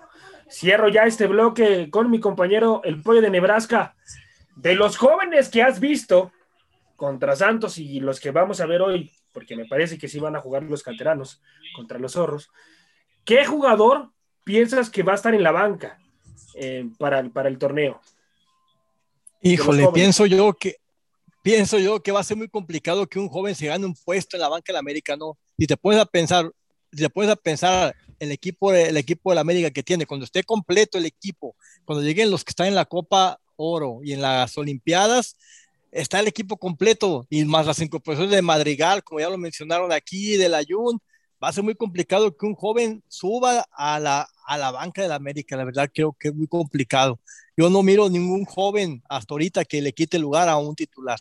[0.51, 3.95] Cierro ya este bloque con mi compañero el pollo de Nebraska.
[4.57, 6.33] De los jóvenes que has visto
[6.97, 10.37] contra Santos y los que vamos a ver hoy, porque me parece que sí van
[10.37, 11.43] a jugar los canteranos
[11.75, 12.51] contra los zorros,
[13.25, 14.11] ¿qué jugador
[14.45, 15.99] piensas que va a estar en la banca
[16.55, 18.01] eh, para, el- para el torneo?
[19.41, 20.77] Híjole, pienso yo que
[21.43, 24.37] pienso yo que va a ser muy complicado que un joven se gane un puesto
[24.37, 25.37] en la banca del América, ¿no?
[25.59, 26.51] Si te pones a pensar,
[26.93, 30.45] si te pones a pensar el equipo, el equipo del América que tiene, cuando esté
[30.45, 34.57] completo el equipo, cuando lleguen los que están en la Copa Oro y en las
[34.57, 35.37] Olimpiadas,
[35.91, 40.37] está el equipo completo y más las incorporaciones de Madrigal, como ya lo mencionaron aquí,
[40.37, 41.01] del Ayun,
[41.43, 45.13] va a ser muy complicado que un joven suba a la, a la banca del
[45.13, 47.19] América, la verdad creo que es muy complicado.
[47.57, 51.19] Yo no miro ningún joven hasta ahorita que le quite lugar a un titular.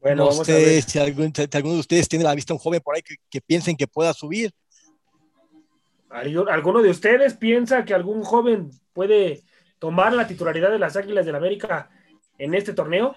[0.00, 0.82] Bueno, no vamos a sé ver.
[0.82, 3.16] si, algún- si alguno de ustedes tiene a la vista un joven por ahí que,
[3.28, 4.52] que piensen que pueda subir.
[6.10, 9.42] ¿Algu- ¿Alguno de ustedes piensa que algún joven puede
[9.78, 11.90] tomar la titularidad de las Águilas del América
[12.38, 13.14] en este torneo?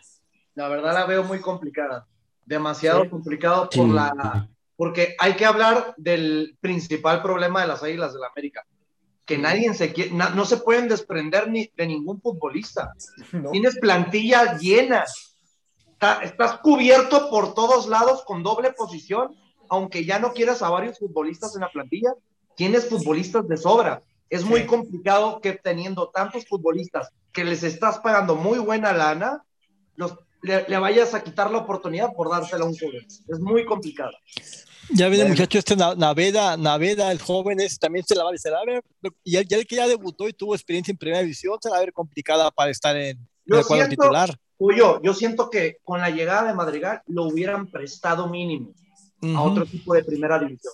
[0.55, 2.07] La verdad la veo muy complicada.
[2.45, 3.09] Demasiado Sí.
[3.09, 3.91] complicado por Sí.
[3.93, 4.49] la.
[4.75, 8.65] Porque hay que hablar del principal problema de las Águilas del América.
[9.25, 12.91] Que nadie se quiere, na- no se pueden desprender ni de ningún futbolista.
[13.33, 13.51] ¿no?
[13.51, 15.03] Tienes plantilla llena.
[16.01, 19.35] Está- estás cubierto por todos lados con doble posición,
[19.67, 22.13] aunque ya no quieras a varios futbolistas en la plantilla,
[22.55, 24.01] tienes futbolistas de sobra.
[24.29, 24.65] Es muy Sí.
[24.67, 29.43] complicado que teniendo tantos futbolistas que les estás pagando muy buena lana,
[29.97, 33.05] los, le, le vayas a quitar la oportunidad por dársela a un joven.
[33.05, 34.11] Es muy complicado.
[34.91, 35.35] Ya viene Bueno.
[35.35, 38.61] muchacho este Na- Naveda, Naveda, el joven ese también se la va, se la va
[38.61, 38.83] a ver,
[39.25, 41.81] y el que ya debutó y tuvo experiencia en primera división, se la va a
[41.81, 44.39] ver complicada para estar en, el cuadro siento- titular.
[44.59, 48.73] Yo, yo siento que con la llegada de Madrigal lo hubieran prestado mínimo
[49.35, 50.73] a otro equipo de primera división.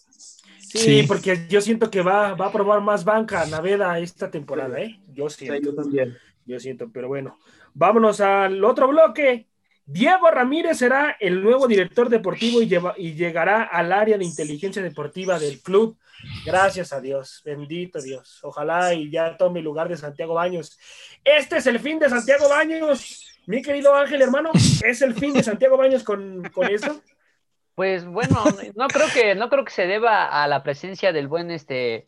[0.59, 1.03] Sí, Sí.
[1.07, 4.99] porque yo siento que va, va a probar más banca Naveda esta temporada, ¿eh?
[5.13, 5.61] Yo siento.
[5.69, 6.17] yo también.
[6.45, 7.37] Yo siento, pero bueno.
[7.73, 9.47] Vámonos al otro bloque.
[9.85, 14.81] Diego Ramírez será el nuevo director deportivo y, lleva- y llegará al área de inteligencia
[14.81, 15.95] deportiva del club.
[16.43, 18.39] Gracias a Dios, bendito Dios.
[18.43, 20.77] Ojalá y ya tome el lugar de Santiago Baños.
[21.23, 24.51] Este es el fin de Santiago Baños, mi querido Ángel, hermano.
[24.53, 26.67] ¿Es el fin de Santiago Baños con, con?
[27.75, 28.43] Pues bueno,
[28.75, 32.07] no creo que, no creo que se deba a la presencia del buen este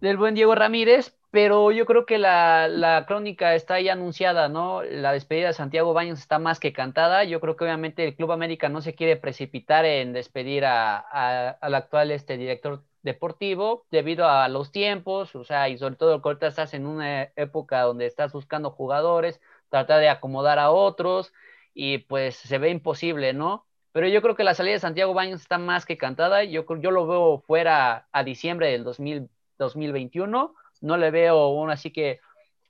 [0.00, 4.82] del buen Diego Ramírez, pero yo creo que la, la crónica está ahí anunciada, ¿no?
[4.82, 7.24] La despedida de Santiago Baños está más que cantada.
[7.24, 11.74] Yo creo que obviamente el Club América no se quiere precipitar en despedir a- al
[11.74, 16.46] actual este, director deportivo debido a los tiempos, o sea, y sobre todo que ahorita
[16.46, 19.40] estás en una época donde estás buscando jugadores,
[19.70, 21.32] tratar de acomodar a otros
[21.74, 23.66] y pues se ve imposible, ¿no?
[23.92, 26.44] Pero yo creo que la salida de Santiago Baños está más que cantada.
[26.44, 29.28] Yo, yo lo veo fuera a diciembre del 2000
[29.60, 30.54] 2021.
[30.80, 32.20] No le veo aún así que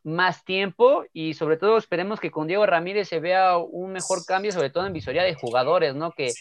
[0.03, 4.53] más tiempo y sobre todo esperemos que con Diego Ramírez se vea un mejor cambio,
[4.53, 6.13] sobre todo en visoría de jugadores, ¿no?
[6.13, 6.33] Que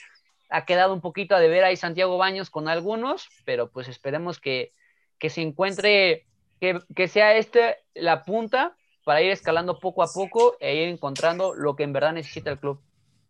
[0.49, 4.73] ha quedado un poquito a deber ahí Santiago Baños con algunos, pero pues esperemos que,
[5.19, 6.25] que se encuentre,
[6.59, 8.75] que, que sea este la punta
[9.09, 12.59] para ir escalando poco a poco e ir encontrando lo que en verdad necesita el
[12.59, 12.79] club.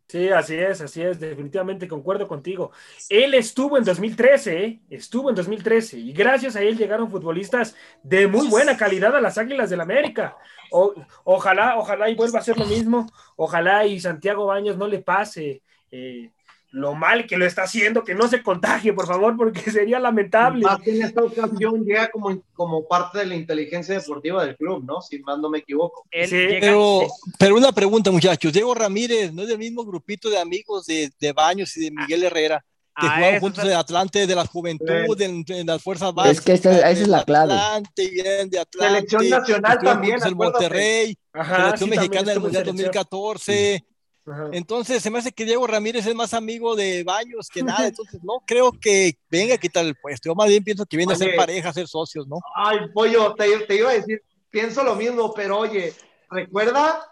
[0.07, 2.71] Sí, así es, así es, definitivamente concuerdo contigo.
[3.09, 4.81] Él estuvo en 2013, ¿eh?
[4.89, 9.37] estuvo en 2013 y gracias a él llegaron futbolistas de muy buena calidad a las
[9.37, 10.35] Águilas del América.
[10.71, 13.05] O- ojalá, ojalá y vuelva a ser lo mismo,
[13.35, 15.61] ojalá y Santiago Baños no le pase
[15.91, 16.31] eh,
[16.71, 20.63] lo mal que lo está haciendo, que no se contagie, por favor, porque sería lamentable.
[20.63, 25.01] Más en esta ocasión llega como, como parte de la inteligencia deportiva del club, ¿no?
[25.01, 26.05] Si más no me equivoco.
[26.11, 27.07] Sí, llega- Pero,
[27.39, 28.53] pero una pregunta, muchachos.
[28.53, 32.23] Diego Ramírez no es del mismo grupito de amigos de, de Baños y de Miguel
[32.23, 32.63] Herrera,
[32.99, 36.37] que Ah, jugaban juntos en Atlante de la juventud, en, en las fuerzas básicas.
[36.39, 37.53] Es que esta- esa es de la clave.
[37.53, 38.95] Atlante, vienen de Atlante.
[39.09, 40.35] Selección nacional también, acuérdate.
[40.35, 42.91] Monterrey, Ajá, selección sí, mexicana del Mundial selección.
[42.91, 43.83] 2014.
[44.27, 44.49] Ajá.
[44.51, 47.87] Entonces, se me hace que Diego Ramírez es más amigo de Baños que nada.
[47.87, 50.29] Entonces, no creo que venga a quitar el puesto.
[50.29, 52.37] Yo más bien pienso que viene a ser pareja, a ser socios, ¿no?
[52.55, 55.93] Ay, pollo, te, te iba a decir, pienso lo mismo, pero oye,
[56.29, 57.05] recuerda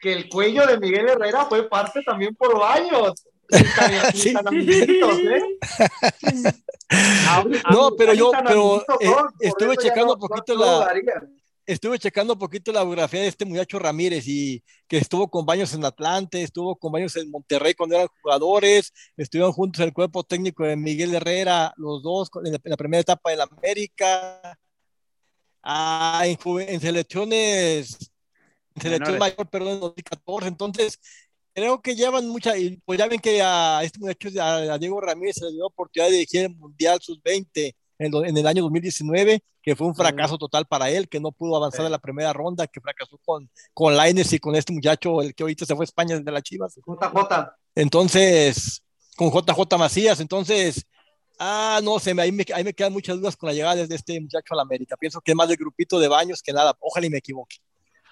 [0.00, 3.12] que el cuello de Miguel Herrera fue parte también por baños.
[4.14, 4.32] Sí.
[4.32, 5.42] ¿eh?
[7.70, 11.22] No, pero yo, pero eh, estuve checando no- un poquito no- no la.
[11.72, 15.72] Estuve checando un poquito la biografía de este muchacho Ramírez y que estuvo con Baños
[15.72, 20.24] en Atlante, estuvo con Baños en Monterrey cuando eran jugadores, estuvieron juntos en el cuerpo
[20.24, 24.58] técnico de Miguel Herrera, los dos en la, en la primera etapa del América,
[25.62, 28.10] ah, en, en selecciones,
[28.74, 30.98] en selección mayor, perdón, en 2014, entonces
[31.54, 35.00] creo que llevan mucha, y pues ya ven que a este muchacho, a, a Diego
[35.00, 38.62] Ramírez se le dio la oportunidad de dirigir el Mundial Sub-20 en, en el año
[38.62, 42.32] 2019, que fue un fracaso total para él, que no pudo avanzar en la primera
[42.32, 45.82] ronda, que fracasó con, con Lainez y con este muchacho, el que ahorita se fue
[45.82, 46.74] a España desde las Chivas.
[46.76, 47.52] JJ.
[47.74, 48.82] Entonces,
[49.16, 50.86] con JJ Macías, entonces,
[51.38, 54.18] ah, no sé, ahí me, ahí me quedan muchas dudas con la llegada de este
[54.20, 54.96] muchacho a la América.
[54.96, 56.74] Pienso que es más del grupito de baños que nada.
[56.80, 57.56] Ojalá y me equivoque.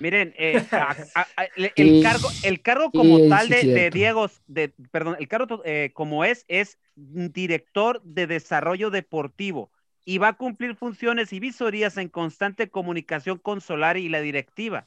[0.00, 3.90] Miren, eh, a- a- a- el, cargo, el cargo como Sí, tal de, de.
[3.90, 9.70] Diego, de, perdón, el cargo eh, como es, es director de desarrollo deportivo
[10.04, 14.86] y va a cumplir funciones y visorías en constante comunicación con Solari y la directiva.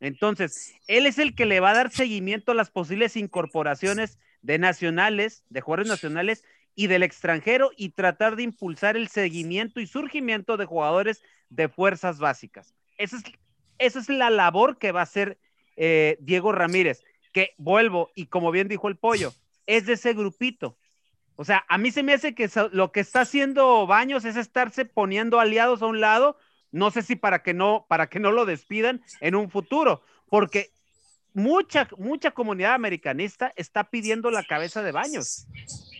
[0.00, 4.58] Entonces, él es el que le va a dar seguimiento a las posibles incorporaciones de
[4.58, 6.44] nacionales, de jugadores nacionales
[6.74, 12.18] y del extranjero y tratar de impulsar el seguimiento y surgimiento de jugadores de fuerzas
[12.18, 12.74] básicas.
[12.96, 13.24] Esa es,
[13.78, 15.38] esa es la labor que va a hacer
[15.76, 19.34] eh, Diego Ramírez, que vuelvo y como bien dijo el pollo,
[19.66, 20.76] es de ese grupito.
[21.40, 24.84] O sea, a mí se me hace que lo que está haciendo Baños es estarse
[24.84, 26.36] poniendo aliados a un lado,
[26.70, 30.70] no sé si para que no, para que no lo despidan en un futuro, porque
[31.32, 35.46] mucha, mucha comunidad americanista está pidiendo la cabeza de Baños.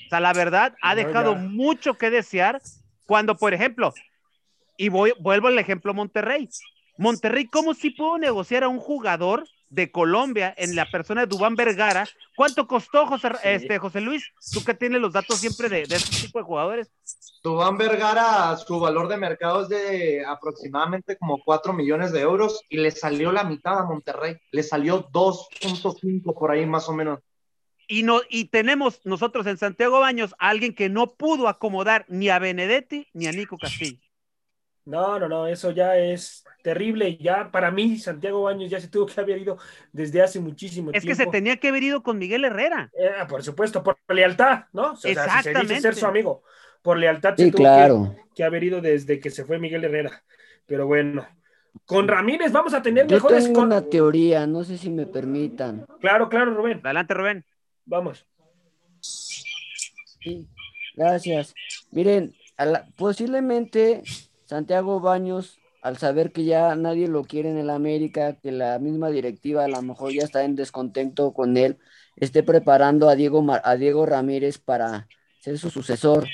[0.04, 2.60] O sea, la verdad, ha dejado mucho que desear
[3.06, 3.94] cuando, por ejemplo,
[4.76, 6.50] y voy, vuelvo al ejemplo Monterrey.
[6.98, 11.54] Monterrey, ¿cómo si pudo negociar a un jugador de Colombia en la persona de Dubán
[11.54, 12.06] Vergara?
[12.36, 14.30] ¿Cuánto costó, José, este, José Luis?
[14.52, 16.90] Tú que tienes los datos siempre de, de este tipo de jugadores.
[17.42, 22.76] Dubán Vergara, su valor de mercado es de aproximadamente como 4 millones de euros y
[22.76, 24.36] le salió la mitad a Monterrey.
[24.50, 27.20] Le salió 2.5 por ahí más o menos.
[27.88, 32.28] Y, no, y tenemos nosotros en Santiago Baños a alguien que no pudo acomodar ni
[32.28, 33.98] a Benedetti ni a Nico Castillo.
[34.84, 37.16] No, no, no, eso ya es terrible.
[37.18, 39.58] Ya para mí, Santiago Baños ya se tuvo que haber ido
[39.92, 41.12] desde hace muchísimo es tiempo.
[41.12, 42.90] Es que se tenía que haber ido con Miguel Herrera.
[42.98, 44.92] Eh, por supuesto, por lealtad, ¿no?
[44.92, 45.60] O sea, Exactamente.
[45.60, 46.42] Si se dice ser su amigo.
[46.82, 48.16] Por lealtad se Sí, tuvo claro.
[48.16, 50.22] que, que haber ido desde que se fue Miguel Herrera.
[50.66, 51.26] Pero bueno,
[51.84, 53.44] con Ramírez vamos a tener Yo mejores.
[53.44, 55.86] tengo con- una teoría, no sé si me permitan.
[56.00, 56.80] Claro, claro, Rubén.
[56.82, 57.44] Adelante, Rubén.
[57.84, 58.26] Vamos.
[59.00, 60.48] Sí,
[60.96, 61.54] gracias.
[61.90, 64.02] Miren, a la- posiblemente
[64.50, 69.08] Santiago Baños, al saber que ya nadie lo quiere en el América, que la misma
[69.08, 71.78] directiva a lo mejor ya está en descontento con él,
[72.16, 75.06] esté preparando a Diego, a Diego Ramírez para
[75.38, 76.26] ser su sucesor.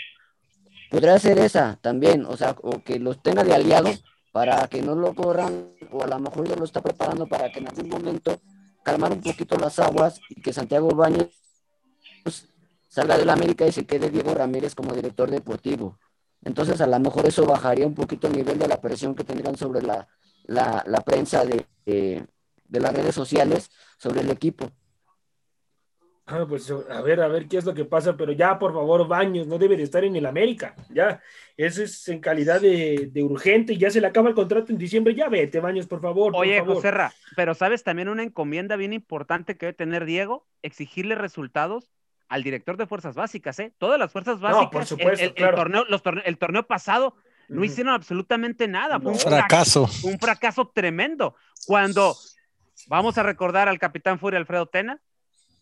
[0.90, 3.90] Podría ser esa también, o sea, o que los tenga de aliado
[4.32, 7.58] para que no lo corran, o a lo mejor ya lo está preparando para que
[7.58, 8.40] en algún momento
[8.82, 11.28] calmar un poquito las aguas y que Santiago Baños
[12.88, 15.98] salga del América y se quede Diego Ramírez como director deportivo.
[16.46, 19.56] Entonces, a lo mejor eso bajaría un poquito el nivel de la presión que tendrían
[19.56, 20.06] sobre la,
[20.44, 22.24] la, la prensa de, de,
[22.64, 23.68] de las redes sociales
[23.98, 24.70] sobre el equipo.
[26.24, 29.08] Ah, pues a ver, a ver qué es lo que pasa, pero ya, por favor,
[29.08, 30.76] Baños no debe de estar en el América.
[30.90, 31.20] Ya,
[31.56, 33.76] eso es en calidad de, de urgente.
[33.76, 35.16] Ya se le acaba el contrato en diciembre.
[35.16, 36.32] Ya vete, Baños, por favor.
[36.36, 36.60] Oye.
[36.60, 36.92] José
[37.34, 41.90] pero sabes también una encomienda bien importante que debe tener Diego, exigirle resultados
[42.28, 43.72] al director de fuerzas básicas, ¿eh?
[43.78, 44.70] Todas las fuerzas No, básicas.
[44.70, 45.56] por el- supuesto, el, el claro.
[45.56, 47.16] torneo, los torne- el torneo pasado
[47.48, 48.98] no hicieron absolutamente nada.
[48.98, 49.88] Fue Un un fracaso.
[50.02, 51.36] un fracaso tremendo.
[51.66, 52.16] Cuando
[52.88, 55.00] vamos a recordar al capitán Furia Alfredo Tena,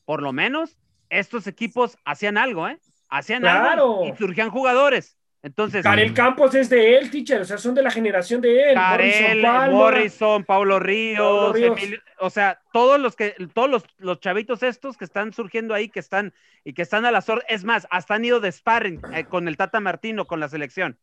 [0.07, 0.79] por lo menos
[1.11, 2.81] estos equipos hacían algo, ¿eh?
[3.11, 3.69] Hacían Claro.
[3.69, 5.19] algo y surgían jugadores.
[5.45, 7.43] Entonces, Karel Campos es de él, teacher.
[7.43, 8.75] O sea, son de la generación de él.
[8.77, 9.73] Karel, Morrison.
[9.73, 11.55] Morrison, Paulo Ríos.
[11.55, 15.91] Emilio- o sea, todos los que, todos los, los chavitos estos que están surgiendo ahí,
[15.91, 16.33] que están
[16.65, 19.47] y que están a la orden, es más, hasta han ido de sparring eh, con
[19.47, 20.99] el Tata Martino, con la selección.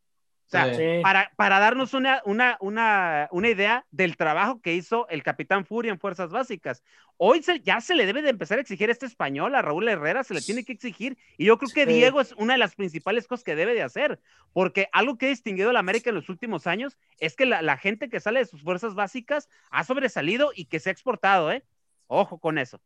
[0.51, 0.99] O sea, Sí.
[1.01, 5.93] Para, para darnos una, una, una, una idea del trabajo que hizo el capitán Furia
[5.93, 6.83] en Fuerzas Básicas.
[7.15, 10.25] Hoy se- ya se le debe de empezar a exigir este español, a Raúl Herrera
[10.25, 11.93] se le tiene que exigir, y yo creo que Sí.
[11.93, 14.19] Diego es una de las principales cosas que debe de hacer,
[14.51, 17.61] porque algo que ha distinguido a la América en los últimos años es que la,
[17.61, 21.49] la gente que sale de sus Fuerzas Básicas ha sobresalido y que se ha exportado,
[21.51, 21.63] ¿eh?
[22.07, 22.81] Ojo con eso.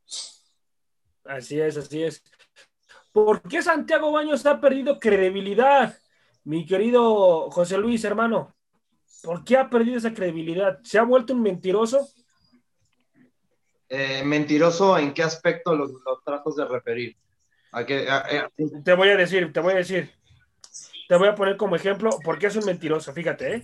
[1.24, 2.24] Así es, así es.
[3.12, 5.98] ¿Por qué Santiago Baños ha perdido credibilidad?
[6.46, 8.56] Mi querido José Luis, hermano.
[9.24, 10.80] ¿Por qué ha perdido esa credibilidad?
[10.84, 12.08] ¿Se ha vuelto un mentiroso?
[13.90, 17.16] Eh, mentiroso, ¿en qué aspecto los, los tratos de referir?
[17.72, 18.50] ¿A qué- a- a-
[18.84, 20.12] Te voy a decir, te voy a decir.
[21.08, 23.64] Te voy a poner como ejemplo por qué es un mentiroso, fíjate, ¿eh?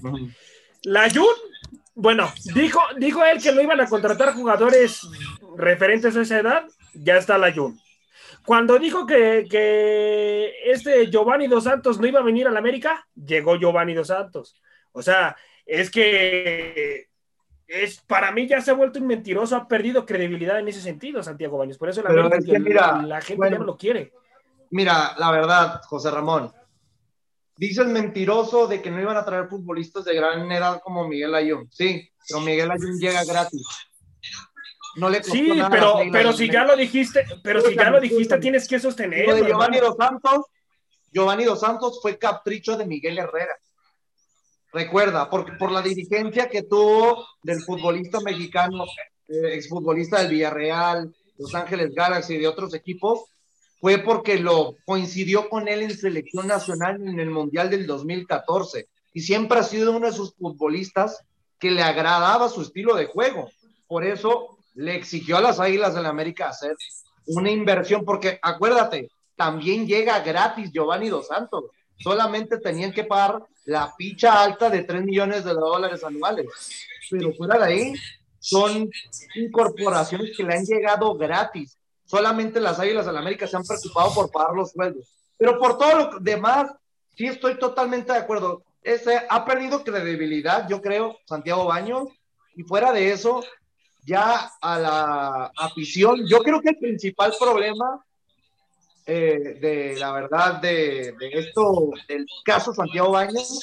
[0.84, 1.26] La Jun,
[1.96, 5.08] bueno, dijo, dijo él que no iban a contratar jugadores
[5.58, 7.80] referentes a esa edad, ya está la Jun.
[8.46, 13.08] Cuando dijo que, que este Giovanni Dos Santos no iba a venir a la América,
[13.16, 14.60] llegó Giovanni Dos Santos.
[14.92, 15.36] O sea,
[15.66, 17.08] es que
[17.68, 21.24] es para mí ya se ha vuelto un mentiroso, ha perdido credibilidad en ese sentido,
[21.24, 21.78] Santiago Baños.
[21.78, 23.56] Por eso la, América- es que mira, la gente bueno.
[23.56, 24.12] ya no lo quiere.
[24.72, 26.52] Mira, la verdad, José Ramón,
[27.56, 31.70] dices mentiroso de que no iban a traer futbolistas de gran edad como Miguel Ayun.
[31.72, 33.66] Sí, pero Miguel Ayun llega gratis.
[34.96, 38.00] No le costó Sí, nada pero, pero si ya lo dijiste, pero si ya lo
[38.00, 39.36] dijiste, tienes que Lo sostenerlo.
[39.36, 39.96] de Giovanni hermano.
[39.96, 40.46] Dos Santos,
[41.12, 43.58] Giovanni Dos Santos fue capricho de Miguel Herrera.
[44.74, 48.86] Recuerda, porque por la dirigencia que tuvo del futbolista mexicano,
[49.28, 53.26] eh, exfutbolista del Villarreal, Los Ángeles Galaxy y de otros equipos,
[53.82, 58.88] fue porque lo coincidió con él en selección nacional en el Mundial del 2014.
[59.14, 61.22] Y siempre ha sido uno de sus futbolistas
[61.60, 63.50] que le agradaba su estilo de juego.
[63.88, 66.76] Por eso le exigió a las Águilas del América hacer
[67.28, 71.66] una inversión, porque acuérdate, también llega gratis Giovanni Dos Santos.
[71.98, 76.48] Solamente tenían que pagar la ficha alta de 3 millones de dólares anuales.
[77.10, 77.94] Pero fuera de ahí,
[78.40, 78.90] son
[79.36, 81.78] incorporaciones que le han llegado gratis.
[82.06, 85.08] Solamente las Águilas del América se han preocupado por pagar los sueldos.
[85.38, 86.72] Pero por todo lo demás,
[87.16, 88.64] sí estoy totalmente de acuerdo.
[88.84, 92.10] Ese ha perdido credibilidad, yo creo, Santiago Baños.
[92.56, 93.44] Y fuera de eso,
[94.06, 96.26] ya a la afición.
[96.28, 98.04] Yo creo que el principal problema
[99.06, 103.60] eh, de la verdad de, de, esto, del caso Santiago Baños,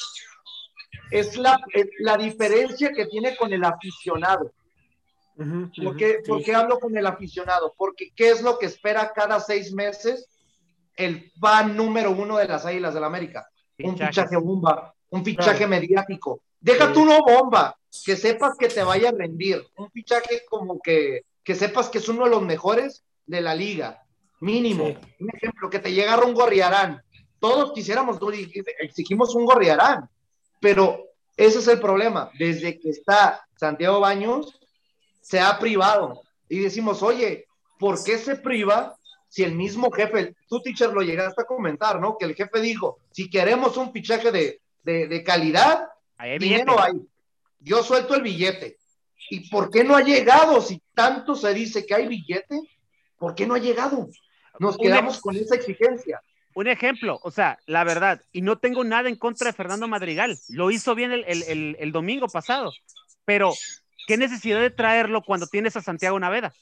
[1.10, 4.52] es la, es la diferencia que tiene con el aficionado.
[5.36, 6.28] Uh -huh, ¿Por, qué, sí.
[6.28, 7.72] ¿Por, qué, hablo con el aficionado?
[7.76, 10.26] Porque ¿qué es lo que espera cada seis meses
[10.96, 13.48] el fan número uno de las Águilas del la América?
[13.78, 15.70] Un fichaje bomba, un fichaje claro.
[15.70, 16.40] mediático.
[16.60, 19.66] Deja tú no bomba, que sepas que te vaya a rendir.
[19.76, 24.02] Un fichaje como que, que sepas que es uno de los mejores de la liga.
[24.40, 24.86] Mínimo.
[24.86, 24.98] Sí.
[25.20, 27.02] Un ejemplo, que te llegara un gorriarán.
[27.40, 28.18] Todos quisiéramos,
[28.80, 30.08] exigimos un gorriarán,
[30.60, 31.04] pero
[31.36, 32.30] ese es el problema.
[32.38, 34.58] Desde que está Santiago Baños,
[35.20, 36.22] se ha privado.
[36.48, 37.46] Y decimos, oye,
[37.78, 38.96] ¿por qué se priva
[39.28, 42.16] si el mismo jefe, tú, teacher, lo llegaste a comentar, ¿no?
[42.16, 45.86] Que el jefe dijo, si queremos un fichaje de, de, de calidad,
[46.16, 46.94] hay dinero hay.
[47.60, 48.78] Yo suelto el billete.
[49.30, 50.60] ¿Y por qué no ha llegado?
[50.60, 52.60] Si tanto se dice que hay billete,
[53.18, 54.08] ¿por qué no ha llegado?
[54.58, 56.20] Nos quedamos con esa exigencia.
[56.54, 60.36] Un ejemplo, o sea, la verdad, y no tengo nada en contra de Fernando Madrigal,
[60.48, 62.72] lo hizo bien el, el, el, el domingo pasado,
[63.24, 63.52] pero
[64.08, 66.52] ¿qué necesidad de traerlo cuando tienes a Santiago Naveda?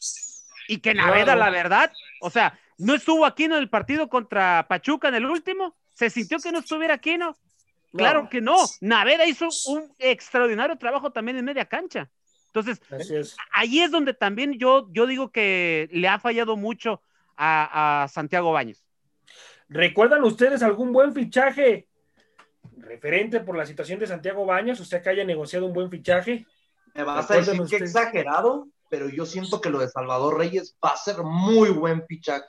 [0.69, 1.41] Y que Naveda, claro.
[1.41, 5.75] la verdad, o sea, no estuvo aquí en el partido contra Pachuca en el último,
[5.95, 7.37] se sintió que no estuviera aquí, ¿no?
[7.97, 12.11] Claro que no, Naveda hizo un extraordinario trabajo también en media cancha.
[12.47, 12.81] Entonces,
[13.11, 13.37] es.
[13.53, 17.03] ahí es donde también yo, yo digo que le ha fallado mucho
[17.37, 18.83] a, a Santiago Baños.
[19.69, 21.89] ¿Recuerdan ustedes algún buen fichaje
[22.79, 24.81] referente por la situación de Santiago Baños?
[24.81, 26.47] ¿Usted que haya negociado un buen fichaje?
[26.95, 30.91] Me vas a decir que exagerado, pero yo siento que lo de Salvador Reyes va
[30.91, 32.47] a ser muy buen fichaje.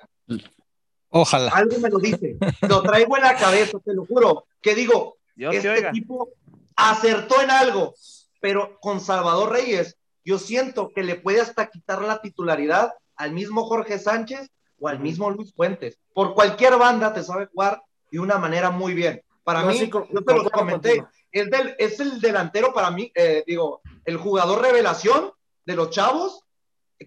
[1.09, 1.51] Ojalá.
[1.51, 2.37] Algo me lo dice.
[2.67, 4.45] Lo traigo en la cabeza, te lo juro.
[4.61, 6.29] Que digo, Dios este tipo
[6.75, 7.93] acertó en algo,
[8.41, 13.65] pero con Salvador Reyes, yo siento que le puede hasta quitar la titularidad al mismo
[13.65, 15.99] Jorge Sánchez o al mismo Luis Fuentes.
[16.13, 17.81] Por cualquier banda te sabe jugar
[18.11, 19.23] de una manera muy bien.
[19.43, 23.11] Para no, mí, sí, yo te lo comenté, es, del, es, el delantero para mí,
[23.15, 25.31] eh, digo, el jugador revelación
[25.65, 26.43] de los chavos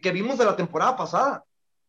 [0.01, 1.45] que vimos de la temporada pasada.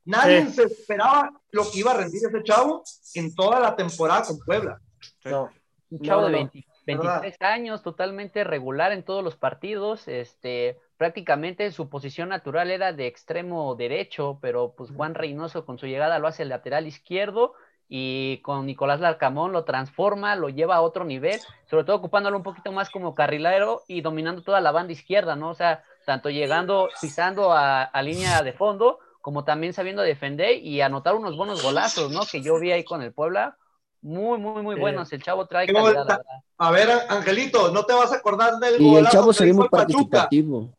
[0.06, 0.54] Nadie sí.
[0.54, 2.84] se esperaba lo que iba a rendir ese chavo
[3.14, 4.82] en toda la temporada con Puebla.
[5.26, 5.52] No.
[5.92, 11.72] Un chavo no, de 20, 23 años, totalmente regular en todos los partidos, este, prácticamente
[11.72, 16.28] su posición natural era de extremo derecho, pero pues Juan Reynoso con su llegada lo
[16.28, 17.54] hace el lateral izquierdo
[17.90, 21.40] y con Nicolás Larcamón lo transforma, lo lleva a otro nivel,
[21.70, 25.50] sobre todo ocupándolo un poquito más como carrilero y dominando toda la banda izquierda, ¿no?
[25.50, 30.80] O sea, tanto llegando, pisando a, a línea de fondo, como también sabiendo defender y
[30.80, 32.22] anotar unos buenos golazos, ¿no?
[32.32, 33.58] Que yo vi ahí con el Puebla,
[34.02, 35.12] muy, muy, muy buenos.
[35.14, 36.22] El chavo trae calidad, la
[36.58, 40.74] A ver, Angelito, ¿no te vas a acordar del y el chavo sería muy participativo.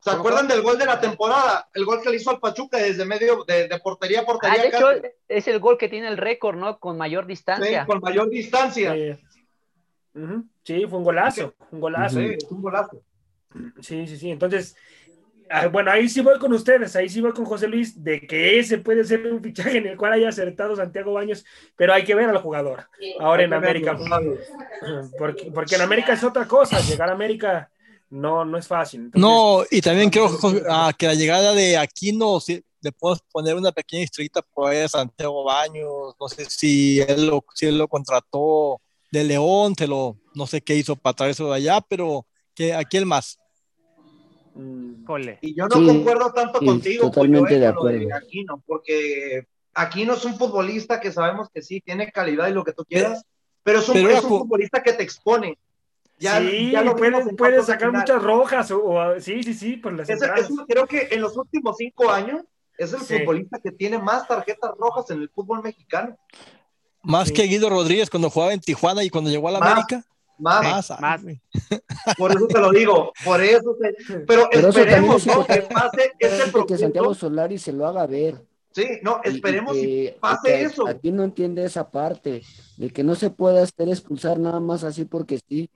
[0.00, 1.68] ¿Se acuerdan del gol de la temporada?
[1.72, 4.58] El gol que le hizo al Pachuca desde medio de, de portería a portería.
[4.58, 5.14] Ah, de hecho, casi.
[5.28, 6.78] es el gol que tiene el récord, ¿no?
[6.80, 7.82] Con mayor distancia.
[7.82, 8.92] Sí, con mayor distancia.
[8.94, 9.10] Sí,
[10.14, 10.48] uh -huh.
[10.64, 11.54] sí fue un golazo.
[11.70, 12.18] Un golazo.
[12.18, 13.00] Sí, un golazo.
[13.80, 14.30] Sí, sí, sí.
[14.32, 14.76] Entonces,
[15.70, 18.78] bueno, ahí sí voy con ustedes, ahí sí voy con José Luis, de que ese
[18.78, 21.44] puede ser un fichaje en el cual haya acertado Santiago Baños,
[21.76, 22.88] pero hay que ver al jugador.
[23.20, 23.96] Ahora en América.
[25.18, 26.80] Porque, porque en América es otra cosa.
[26.80, 27.70] Llegar a América
[28.10, 29.02] no, no es fácil.
[29.02, 30.30] Entonces, no, y también creo
[30.68, 34.80] ah, que la llegada de Aquino, si le podemos poner una pequeña historita por ahí
[34.80, 38.80] a Santiago Baños, no sé si él lo, si él lo contrató
[39.10, 42.96] de León, te lo, no sé qué hizo para traerse de allá, pero que aquí
[42.96, 43.38] el más.
[45.40, 47.98] Y yo no sí, concuerdo tanto sí, contigo, totalmente de acuerdo.
[47.98, 52.64] De Aquino, porque Aquino es un futbolista que sabemos que sí, tiene calidad y lo
[52.64, 53.24] que tú quieras,
[53.62, 55.58] pero es un, pero es un futbolista que te expone.
[56.18, 58.70] Ya, sí, ya lo puede, puede sacar muchas rojas.
[58.70, 62.10] O, o, sí, sí, sí, por las es, es, creo que en los últimos cinco
[62.10, 62.42] años
[62.78, 63.18] es el sí.
[63.18, 66.16] futbolista que tiene más tarjetas rojas en el fútbol mexicano.
[67.02, 67.34] Más sí.
[67.34, 70.04] que Guido Rodríguez cuando jugaba en Tijuana y cuando llegó a la más, América.
[70.42, 71.22] Más, más, más.
[72.18, 73.76] Por eso te lo digo, por eso.
[73.80, 73.94] Te...
[74.26, 75.46] Pero, Pero, esperemos ¿no?
[75.46, 78.44] que pase ese Que Santiago Solari se lo haga ver.
[78.72, 80.88] Sí, no, esperemos y, y que, que pase que eso.
[80.88, 82.42] Aquí no entiende esa parte,
[82.76, 85.70] de que no se pueda hacer expulsar nada más así porque sí.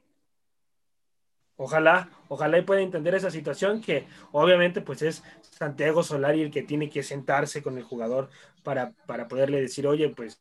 [1.57, 6.63] Ojalá, ojalá y pueda entender esa situación que obviamente pues es Santiago Solari el que
[6.63, 8.31] tiene que sentarse con el jugador
[8.65, 10.39] para, para poderle decir, oye, pues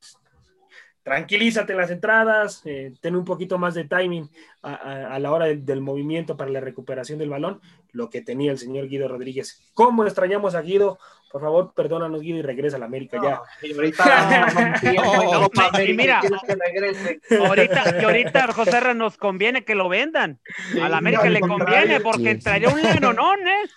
[1.05, 4.27] tranquilízate en las entradas, eh, ten un poquito más de timing
[4.63, 8.21] a, a, a la hora de, del movimiento para la recuperación del balón, lo que
[8.21, 9.61] tenía el señor Guido Rodríguez.
[9.75, 10.97] ¿Cómo extrañamos a Guido?
[11.31, 13.39] Por favor, perdónanos, Guido, y regresa a la América ya.
[13.61, 13.75] y
[15.93, 16.21] mira,
[17.29, 20.39] ahorita, que ahorita José R nos conviene que lo vendan.
[20.81, 23.69] A la América le conviene porque traería un lenonón, ¿eh?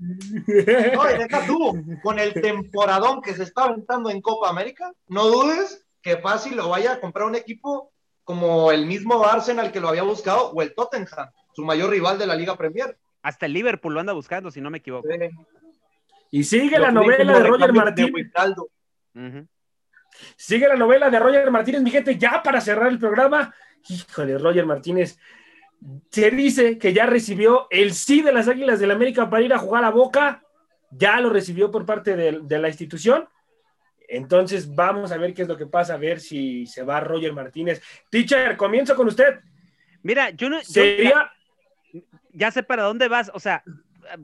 [0.00, 5.28] No, y deja tú, con el temporadón que se está aventando en Copa América, no
[5.28, 7.92] dudes que fácil lo vaya a comprar un equipo
[8.24, 12.26] como el mismo Arsenal que lo había buscado o el Tottenham, su mayor rival de
[12.26, 12.96] la Liga Premier.
[13.22, 15.08] Hasta el Liverpool lo anda buscando, si no me equivoco.
[16.30, 18.32] Y sigue Lo la novela de Roger Martínez.
[20.36, 23.54] Sigue la novela de Roger Martínez, mi gente, ya para cerrar el programa.
[23.88, 25.18] Híjole, Roger Martínez.
[26.10, 29.58] Se dice que ya recibió el sí de las Águilas del América para ir a
[29.58, 30.42] jugar a Boca.
[30.90, 33.28] Ya lo recibió por parte de, de la institución.
[34.14, 37.32] Entonces vamos a ver qué es lo que pasa, a ver si se va Roger
[37.32, 37.82] Martínez.
[38.10, 39.40] Teacher, comienzo con usted.
[40.02, 40.56] Mira, yo no.
[40.58, 41.32] yo ya, Sería.
[42.32, 43.62] ya sé para dónde vas, o sea,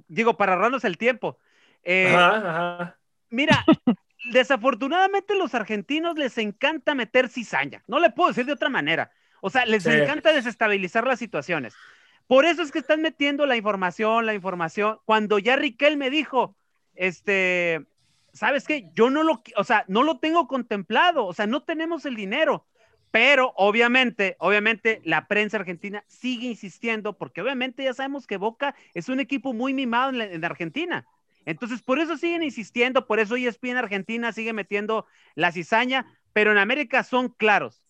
[0.08, 1.38] digo, para ahorrarnos el tiempo.
[1.84, 2.36] Eh, Ajá,
[2.76, 2.98] ajá.
[3.30, 3.64] Mira,
[4.32, 7.82] desafortunadamente los argentinos les encanta meter cizaña.
[7.86, 9.10] No le puedo decir de otra manera.
[9.40, 9.90] O sea, les Sí.
[9.90, 11.74] encanta desestabilizar las situaciones.
[12.26, 14.98] Por eso es que están metiendo la información, la información.
[15.06, 16.56] Cuando ya Riquel me dijo,
[16.94, 17.86] este,
[18.32, 18.90] ¿sabes qué?
[18.94, 21.26] Yo no lo, o sea, no lo tengo contemplado.
[21.26, 22.66] O sea, no tenemos el dinero.
[23.10, 29.08] Pero obviamente, obviamente la prensa argentina sigue insistiendo porque obviamente ya sabemos que Boca es
[29.08, 31.06] un equipo muy mimado en Argentina.
[31.46, 36.04] Entonces, por eso siguen insistiendo, por eso ESPN Argentina sigue metiendo la cizaña,
[36.34, 37.82] pero en América son claros.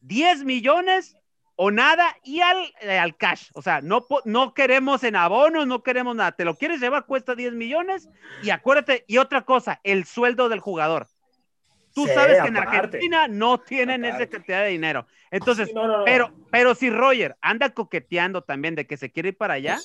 [0.00, 1.16] 10 millones
[1.56, 3.50] o nada y al, eh, al cash.
[3.54, 6.32] O sea, no, no queremos en abonos, no queremos nada.
[6.32, 8.08] Te lo quieres llevar, cuesta 10 millones
[8.42, 11.08] y acuérdate, y otra cosa, el sueldo del jugador.
[11.94, 12.78] Tú Sí, sabes que en aparte.
[12.78, 15.06] Argentina no tienen esa cantidad de dinero.
[15.30, 16.04] Entonces, Sí, no, no, no.
[16.04, 19.78] pero, pero si Roger anda coqueteando también de que se quiere ir para allá,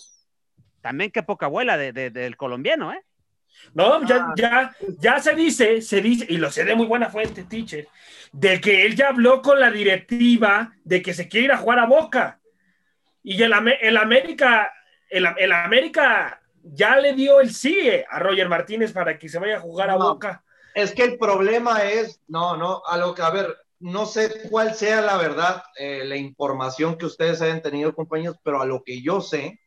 [0.82, 3.04] también qué poca abuela de, de- del colombiano, ¿eh?
[3.74, 4.34] No, ya, Ah.
[4.36, 7.88] ya, ya se dice, se dice, y lo sé de muy buena fuente, teacher,
[8.32, 11.80] de que él ya habló con la directiva de que se quiere ir a jugar
[11.80, 12.40] a Boca.
[13.24, 14.72] Y el, el América,
[15.10, 17.78] el, el América ya le dio el sí
[18.10, 20.10] a Roger Martínez para que se vaya a jugar a No.
[20.14, 20.44] Boca.
[20.74, 24.76] Es que el problema es, no, no, a lo que, a ver, no sé cuál
[24.76, 29.02] sea la verdad, eh, la información que ustedes hayan tenido, compañeros, pero a lo que
[29.02, 29.60] yo sé,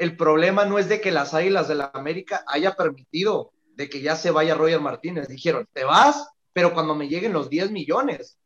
[0.00, 4.00] el problema no es de que las Águilas de la América haya permitido de que
[4.00, 5.28] ya se vaya Roger Martínez.
[5.28, 8.38] Dijeron, te vas, pero cuando me lleguen los 10 millones.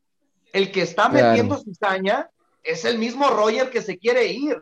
[0.53, 1.29] El que está Claro.
[1.29, 2.29] metiendo cizaña
[2.63, 4.61] es el mismo Roger que se quiere ir,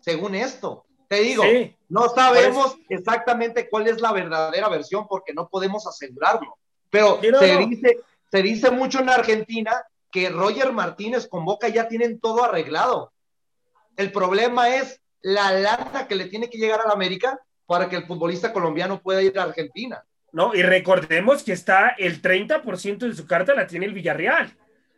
[0.00, 0.84] según esto.
[1.08, 1.74] Te digo, Sí.
[1.88, 6.56] no sabemos exactamente cuál es la verdadera versión porque no podemos asegurarlo.
[6.88, 7.66] Pero Sí, no, se, no.
[7.66, 7.98] Dice,
[8.30, 9.72] se dice mucho en Argentina
[10.12, 13.12] que Roger Martínez con Boca ya tienen todo arreglado.
[13.96, 17.96] El problema es la lana que le tiene que llegar a la América para que
[17.96, 20.02] el futbolista colombiano pueda ir a Argentina.
[20.32, 24.50] No, y recordemos que está el 30% de su carta la tiene el Villarreal.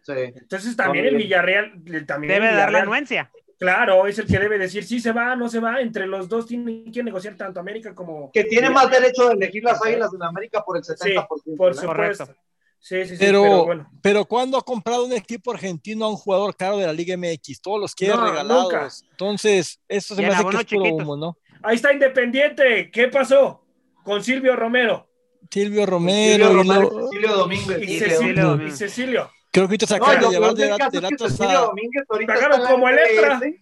[0.03, 0.13] Sí.
[0.17, 1.17] Entonces también el.
[1.17, 3.31] Villarreal, el- también el Debe dar la Villarreal, anuencia.
[3.59, 5.81] Claro, es el que debe decir si se va, no se va.
[5.83, 8.31] Entre los dos tienen que negociar tanto América como.
[8.33, 11.27] Que tiene más derecho de elegir las Águilas de la América por el 70%.
[11.29, 11.87] Por supuesto.
[11.87, 12.35] Correcto.
[12.83, 13.91] Sí, sí, sí, Pero, pero bueno.
[14.03, 17.61] pero ¿cuándo ha comprado un equipo argentino a un jugador caro de la Liga MX?
[17.61, 18.63] Todos los quiere No, regalados.
[18.65, 18.89] nunca.
[19.11, 21.37] Entonces, eso se Y me hace que es puro humo, ¿no?
[21.63, 22.91] Ahí está Independiente.
[22.91, 23.63] ¿Qué pasó
[24.03, 25.07] con Silvio Romero?
[25.51, 27.83] Silvio Silvio Romero, y Romero, lo- Cecilio Domínguez.
[27.83, 28.67] Y Cecilio.
[28.67, 29.31] Y Cecilio.
[29.51, 32.71] creo que ahorita se No, acaba y de llevar de, que Cecilio Domínguez ahorita está
[32.71, 33.39] como Electra.
[33.41, 33.55] MLS.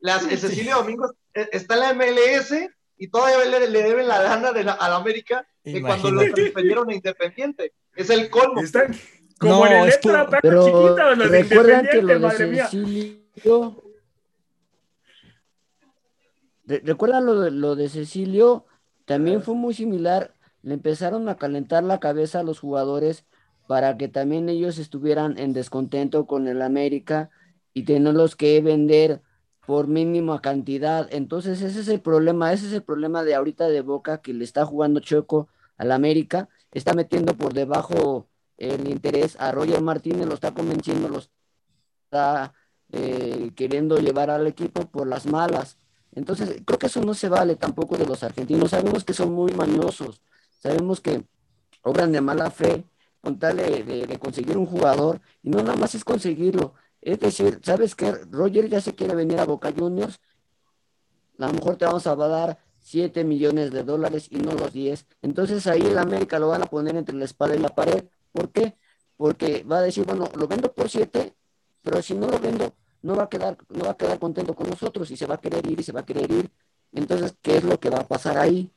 [0.00, 2.54] Las, el Cecilio Domínguez eh, está en la MLS
[2.96, 6.22] y todavía le, le deben la lana de la, a la América de cuando lo
[6.22, 6.42] Imagínate.
[6.50, 7.72] transfirieron a Independiente.
[7.98, 8.60] Es el colmo.
[8.60, 8.94] Están
[9.40, 9.92] como No, en el
[10.40, 12.56] Pero los de recuerdan que lo de madre.
[12.62, 13.82] Cecilio.
[16.64, 18.66] Re- ¿Recuerdan lo de, lo de Cecilio?
[19.04, 20.32] También fue muy similar.
[20.62, 23.24] Le empezaron a calentar la cabeza a los jugadores
[23.66, 27.30] para que también ellos estuvieran en descontento con el América
[27.74, 29.22] y tenerlos que vender
[29.66, 31.08] por mínima cantidad.
[31.10, 34.44] Entonces ese es el problema, ese es el problema de ahorita de Boca que le
[34.44, 40.34] está jugando Choco al América, está metiendo por debajo el interés a Roger Martínez, lo
[40.34, 41.22] está convenciendo, lo
[42.04, 42.52] está
[42.90, 45.78] eh, queriendo llevar al equipo por las malas.
[46.12, 48.70] Entonces, creo que eso no se vale tampoco de los argentinos.
[48.70, 50.22] Sabemos que son muy mañosos,
[50.58, 51.24] sabemos que
[51.82, 52.84] obran de mala fe
[53.20, 56.74] con tal de, conseguir un jugador y no nada más es conseguirlo.
[57.00, 60.20] Es decir, ¿sabes que Roger ya se quiere venir a Boca Juniors?
[61.38, 62.58] A lo mejor te vamos a dar
[62.88, 65.06] 7 millones de dólares y no los 10.
[65.20, 68.04] Entonces ahí el América lo van a poner entre la espada y la pared.
[68.32, 68.76] ¿Por qué?
[69.16, 71.34] Porque va a decir, bueno, lo vendo por 7,
[71.82, 74.70] pero si no lo vendo, no va a quedar, no va a quedar contento con
[74.70, 76.50] nosotros y se va a querer ir y se va a querer ir.
[76.92, 78.70] Entonces, ¿qué es lo que va a pasar ahí?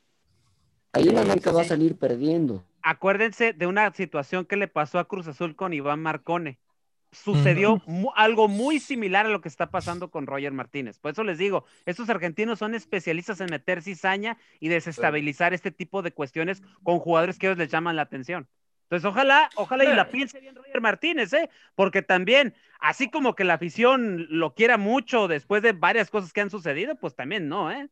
[0.92, 2.64] Ahí el América sí, va a salir perdiendo.
[2.82, 6.60] Acuérdense de una situación que le pasó a Cruz Azul con Iván Marcone.
[7.12, 7.82] Sucedió
[8.16, 10.98] algo muy similar a lo que está pasando con Roger Martínez.
[11.00, 16.02] Por eso les digo, estos argentinos son especialistas en meter cizaña y desestabilizar este tipo
[16.02, 18.48] de cuestiones con jugadores que ellos les llaman la atención.
[18.84, 21.50] Entonces, ojalá, ojalá y la piense bien Roger Martínez, ¿eh?
[21.76, 26.42] Porque también, así como que la afición lo quiera mucho después de varias cosas que
[26.42, 27.90] han sucedido, pues también no, ¿eh?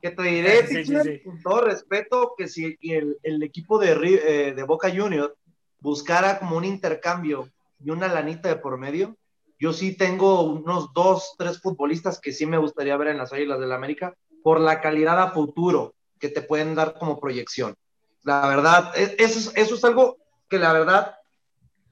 [0.00, 5.34] Que te diré, con todo respeto, que si el, equipo de, eh, de Boca Juniors
[5.80, 7.50] buscara como un intercambio
[7.84, 9.16] y una lanita de por medio,
[9.58, 13.60] yo sí tengo unos dos, tres futbolistas que sí me gustaría ver en las Águilas
[13.60, 17.76] del la América por la calidad a futuro que te pueden dar como proyección.
[18.22, 20.16] La verdad, e, eso es, eso es algo
[20.48, 21.14] que la verdad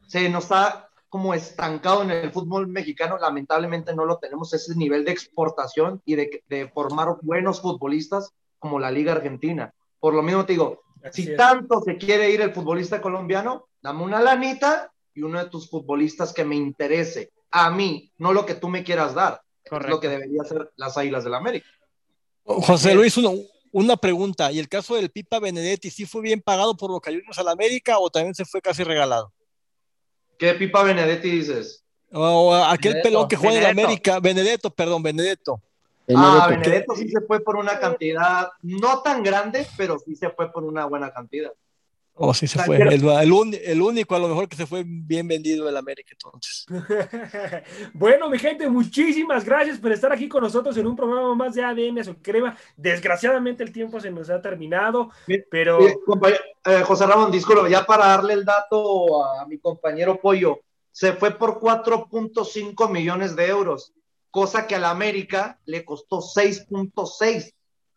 [0.06, 5.04] se nos ha como estancado en el fútbol mexicano, lamentablemente no lo tenemos ese nivel
[5.04, 9.74] de exportación y de, de formar buenos futbolistas como la Liga Argentina.
[10.00, 14.20] Por lo mismo te digo, si tanto se quiere ir el futbolista colombiano, dame una
[14.20, 17.30] lanita y uno de tus futbolistas que me interese.
[17.50, 19.42] A mí, no lo que tú me quieras dar.
[19.64, 21.66] Es lo que debería ser las Águilas del la América.
[22.44, 23.18] José Luis,
[23.70, 24.50] una pregunta.
[24.52, 27.52] ¿Y el caso del Pipa Benedetti, sí fue bien pagado por Boca Juniors a la
[27.52, 29.32] América o también se fue casi regalado?
[30.38, 31.84] ¿Qué Pipa Benedetti dices?
[32.12, 35.62] O aquel pelón que juega en América, Benedetto, perdón, Benedetto.
[36.14, 40.52] Ah, Benedetto sí se fue por una cantidad no tan grande, pero sí se fue
[40.52, 41.52] por una buena cantidad.
[42.14, 42.76] Oh, sí se fue.
[42.76, 46.66] El, el, único a lo mejor que se fue bien vendido el América entonces.
[47.94, 51.64] bueno, mi gente, muchísimas gracias por estar aquí con nosotros en un programa más de
[51.64, 52.56] ADN a su crema.
[52.76, 55.10] Desgraciadamente el tiempo se nos ha terminado,
[55.50, 55.80] pero...
[55.86, 60.60] Eh, José Ramón, disculpa, ya para darle el dato a mi compañero Pollo,
[60.92, 63.94] se fue por 4.5 millones de euros,
[64.30, 67.54] cosa que al América le costó 6.6.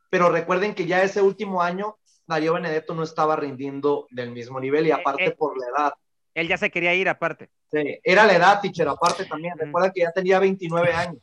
[0.10, 1.98] Pero recuerden que ya ese último año
[2.28, 5.94] Darío Benedetto no estaba rindiendo del mismo nivel y eh, aparte eh, por la edad.
[6.34, 7.50] Él ya se quería ir aparte.
[7.72, 9.58] Sí, era la edad, teacher, aparte también.
[9.58, 11.18] Recuerda que ya tenía 29 años.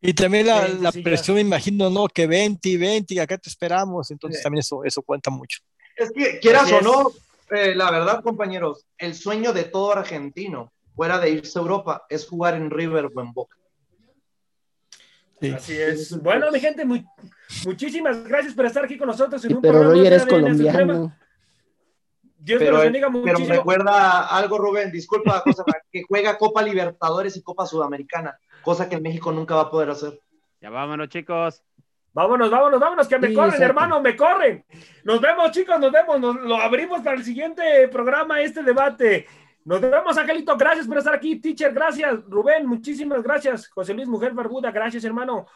[0.00, 2.08] Y también la, presión, me imagino, ¿no?
[2.08, 4.10] Que 20 y 20, acá te esperamos.
[4.10, 5.60] Entonces también eso, eso cuenta mucho.
[5.96, 7.12] Es que, quieras o no,
[7.50, 12.26] eh, la verdad, compañeros, el sueño de todo argentino, fuera de irse a Europa, es
[12.26, 13.56] jugar en River o en Boca.
[15.50, 16.20] Así es.
[16.22, 16.84] Bueno, mi gente,
[17.64, 21.14] muchísimas gracias por estar aquí con nosotros en un pero Roger es colombiano.
[22.38, 23.38] Dios pero, los bendiga muchísimo.
[23.46, 25.44] Pero recuerda algo, Rubén, disculpa,
[25.92, 29.90] que juega Copa Libertadores y Copa Sudamericana, cosa que en México nunca va a poder
[29.90, 30.20] hacer.
[30.60, 31.62] Ya vámonos, chicos.
[32.14, 34.64] Vámonos, vámonos, vámonos, que me corren, hermano, me corren.
[35.04, 36.20] Nos vemos, chicos, nos vemos.
[36.20, 39.26] Nos, lo abrimos para el siguiente programa, este debate.
[39.64, 40.56] Nos vemos, Angelito.
[40.56, 41.36] Gracias por estar aquí.
[41.36, 42.20] Teacher, gracias.
[42.28, 43.68] Rubén, muchísimas gracias.
[43.68, 45.46] José Luis, mujer barbuda, gracias, hermano.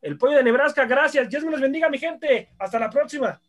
[0.00, 1.28] El pollo de Nebraska, gracias.
[1.28, 2.50] Dios me los bendiga, mi gente.
[2.58, 3.40] Hasta la próxima.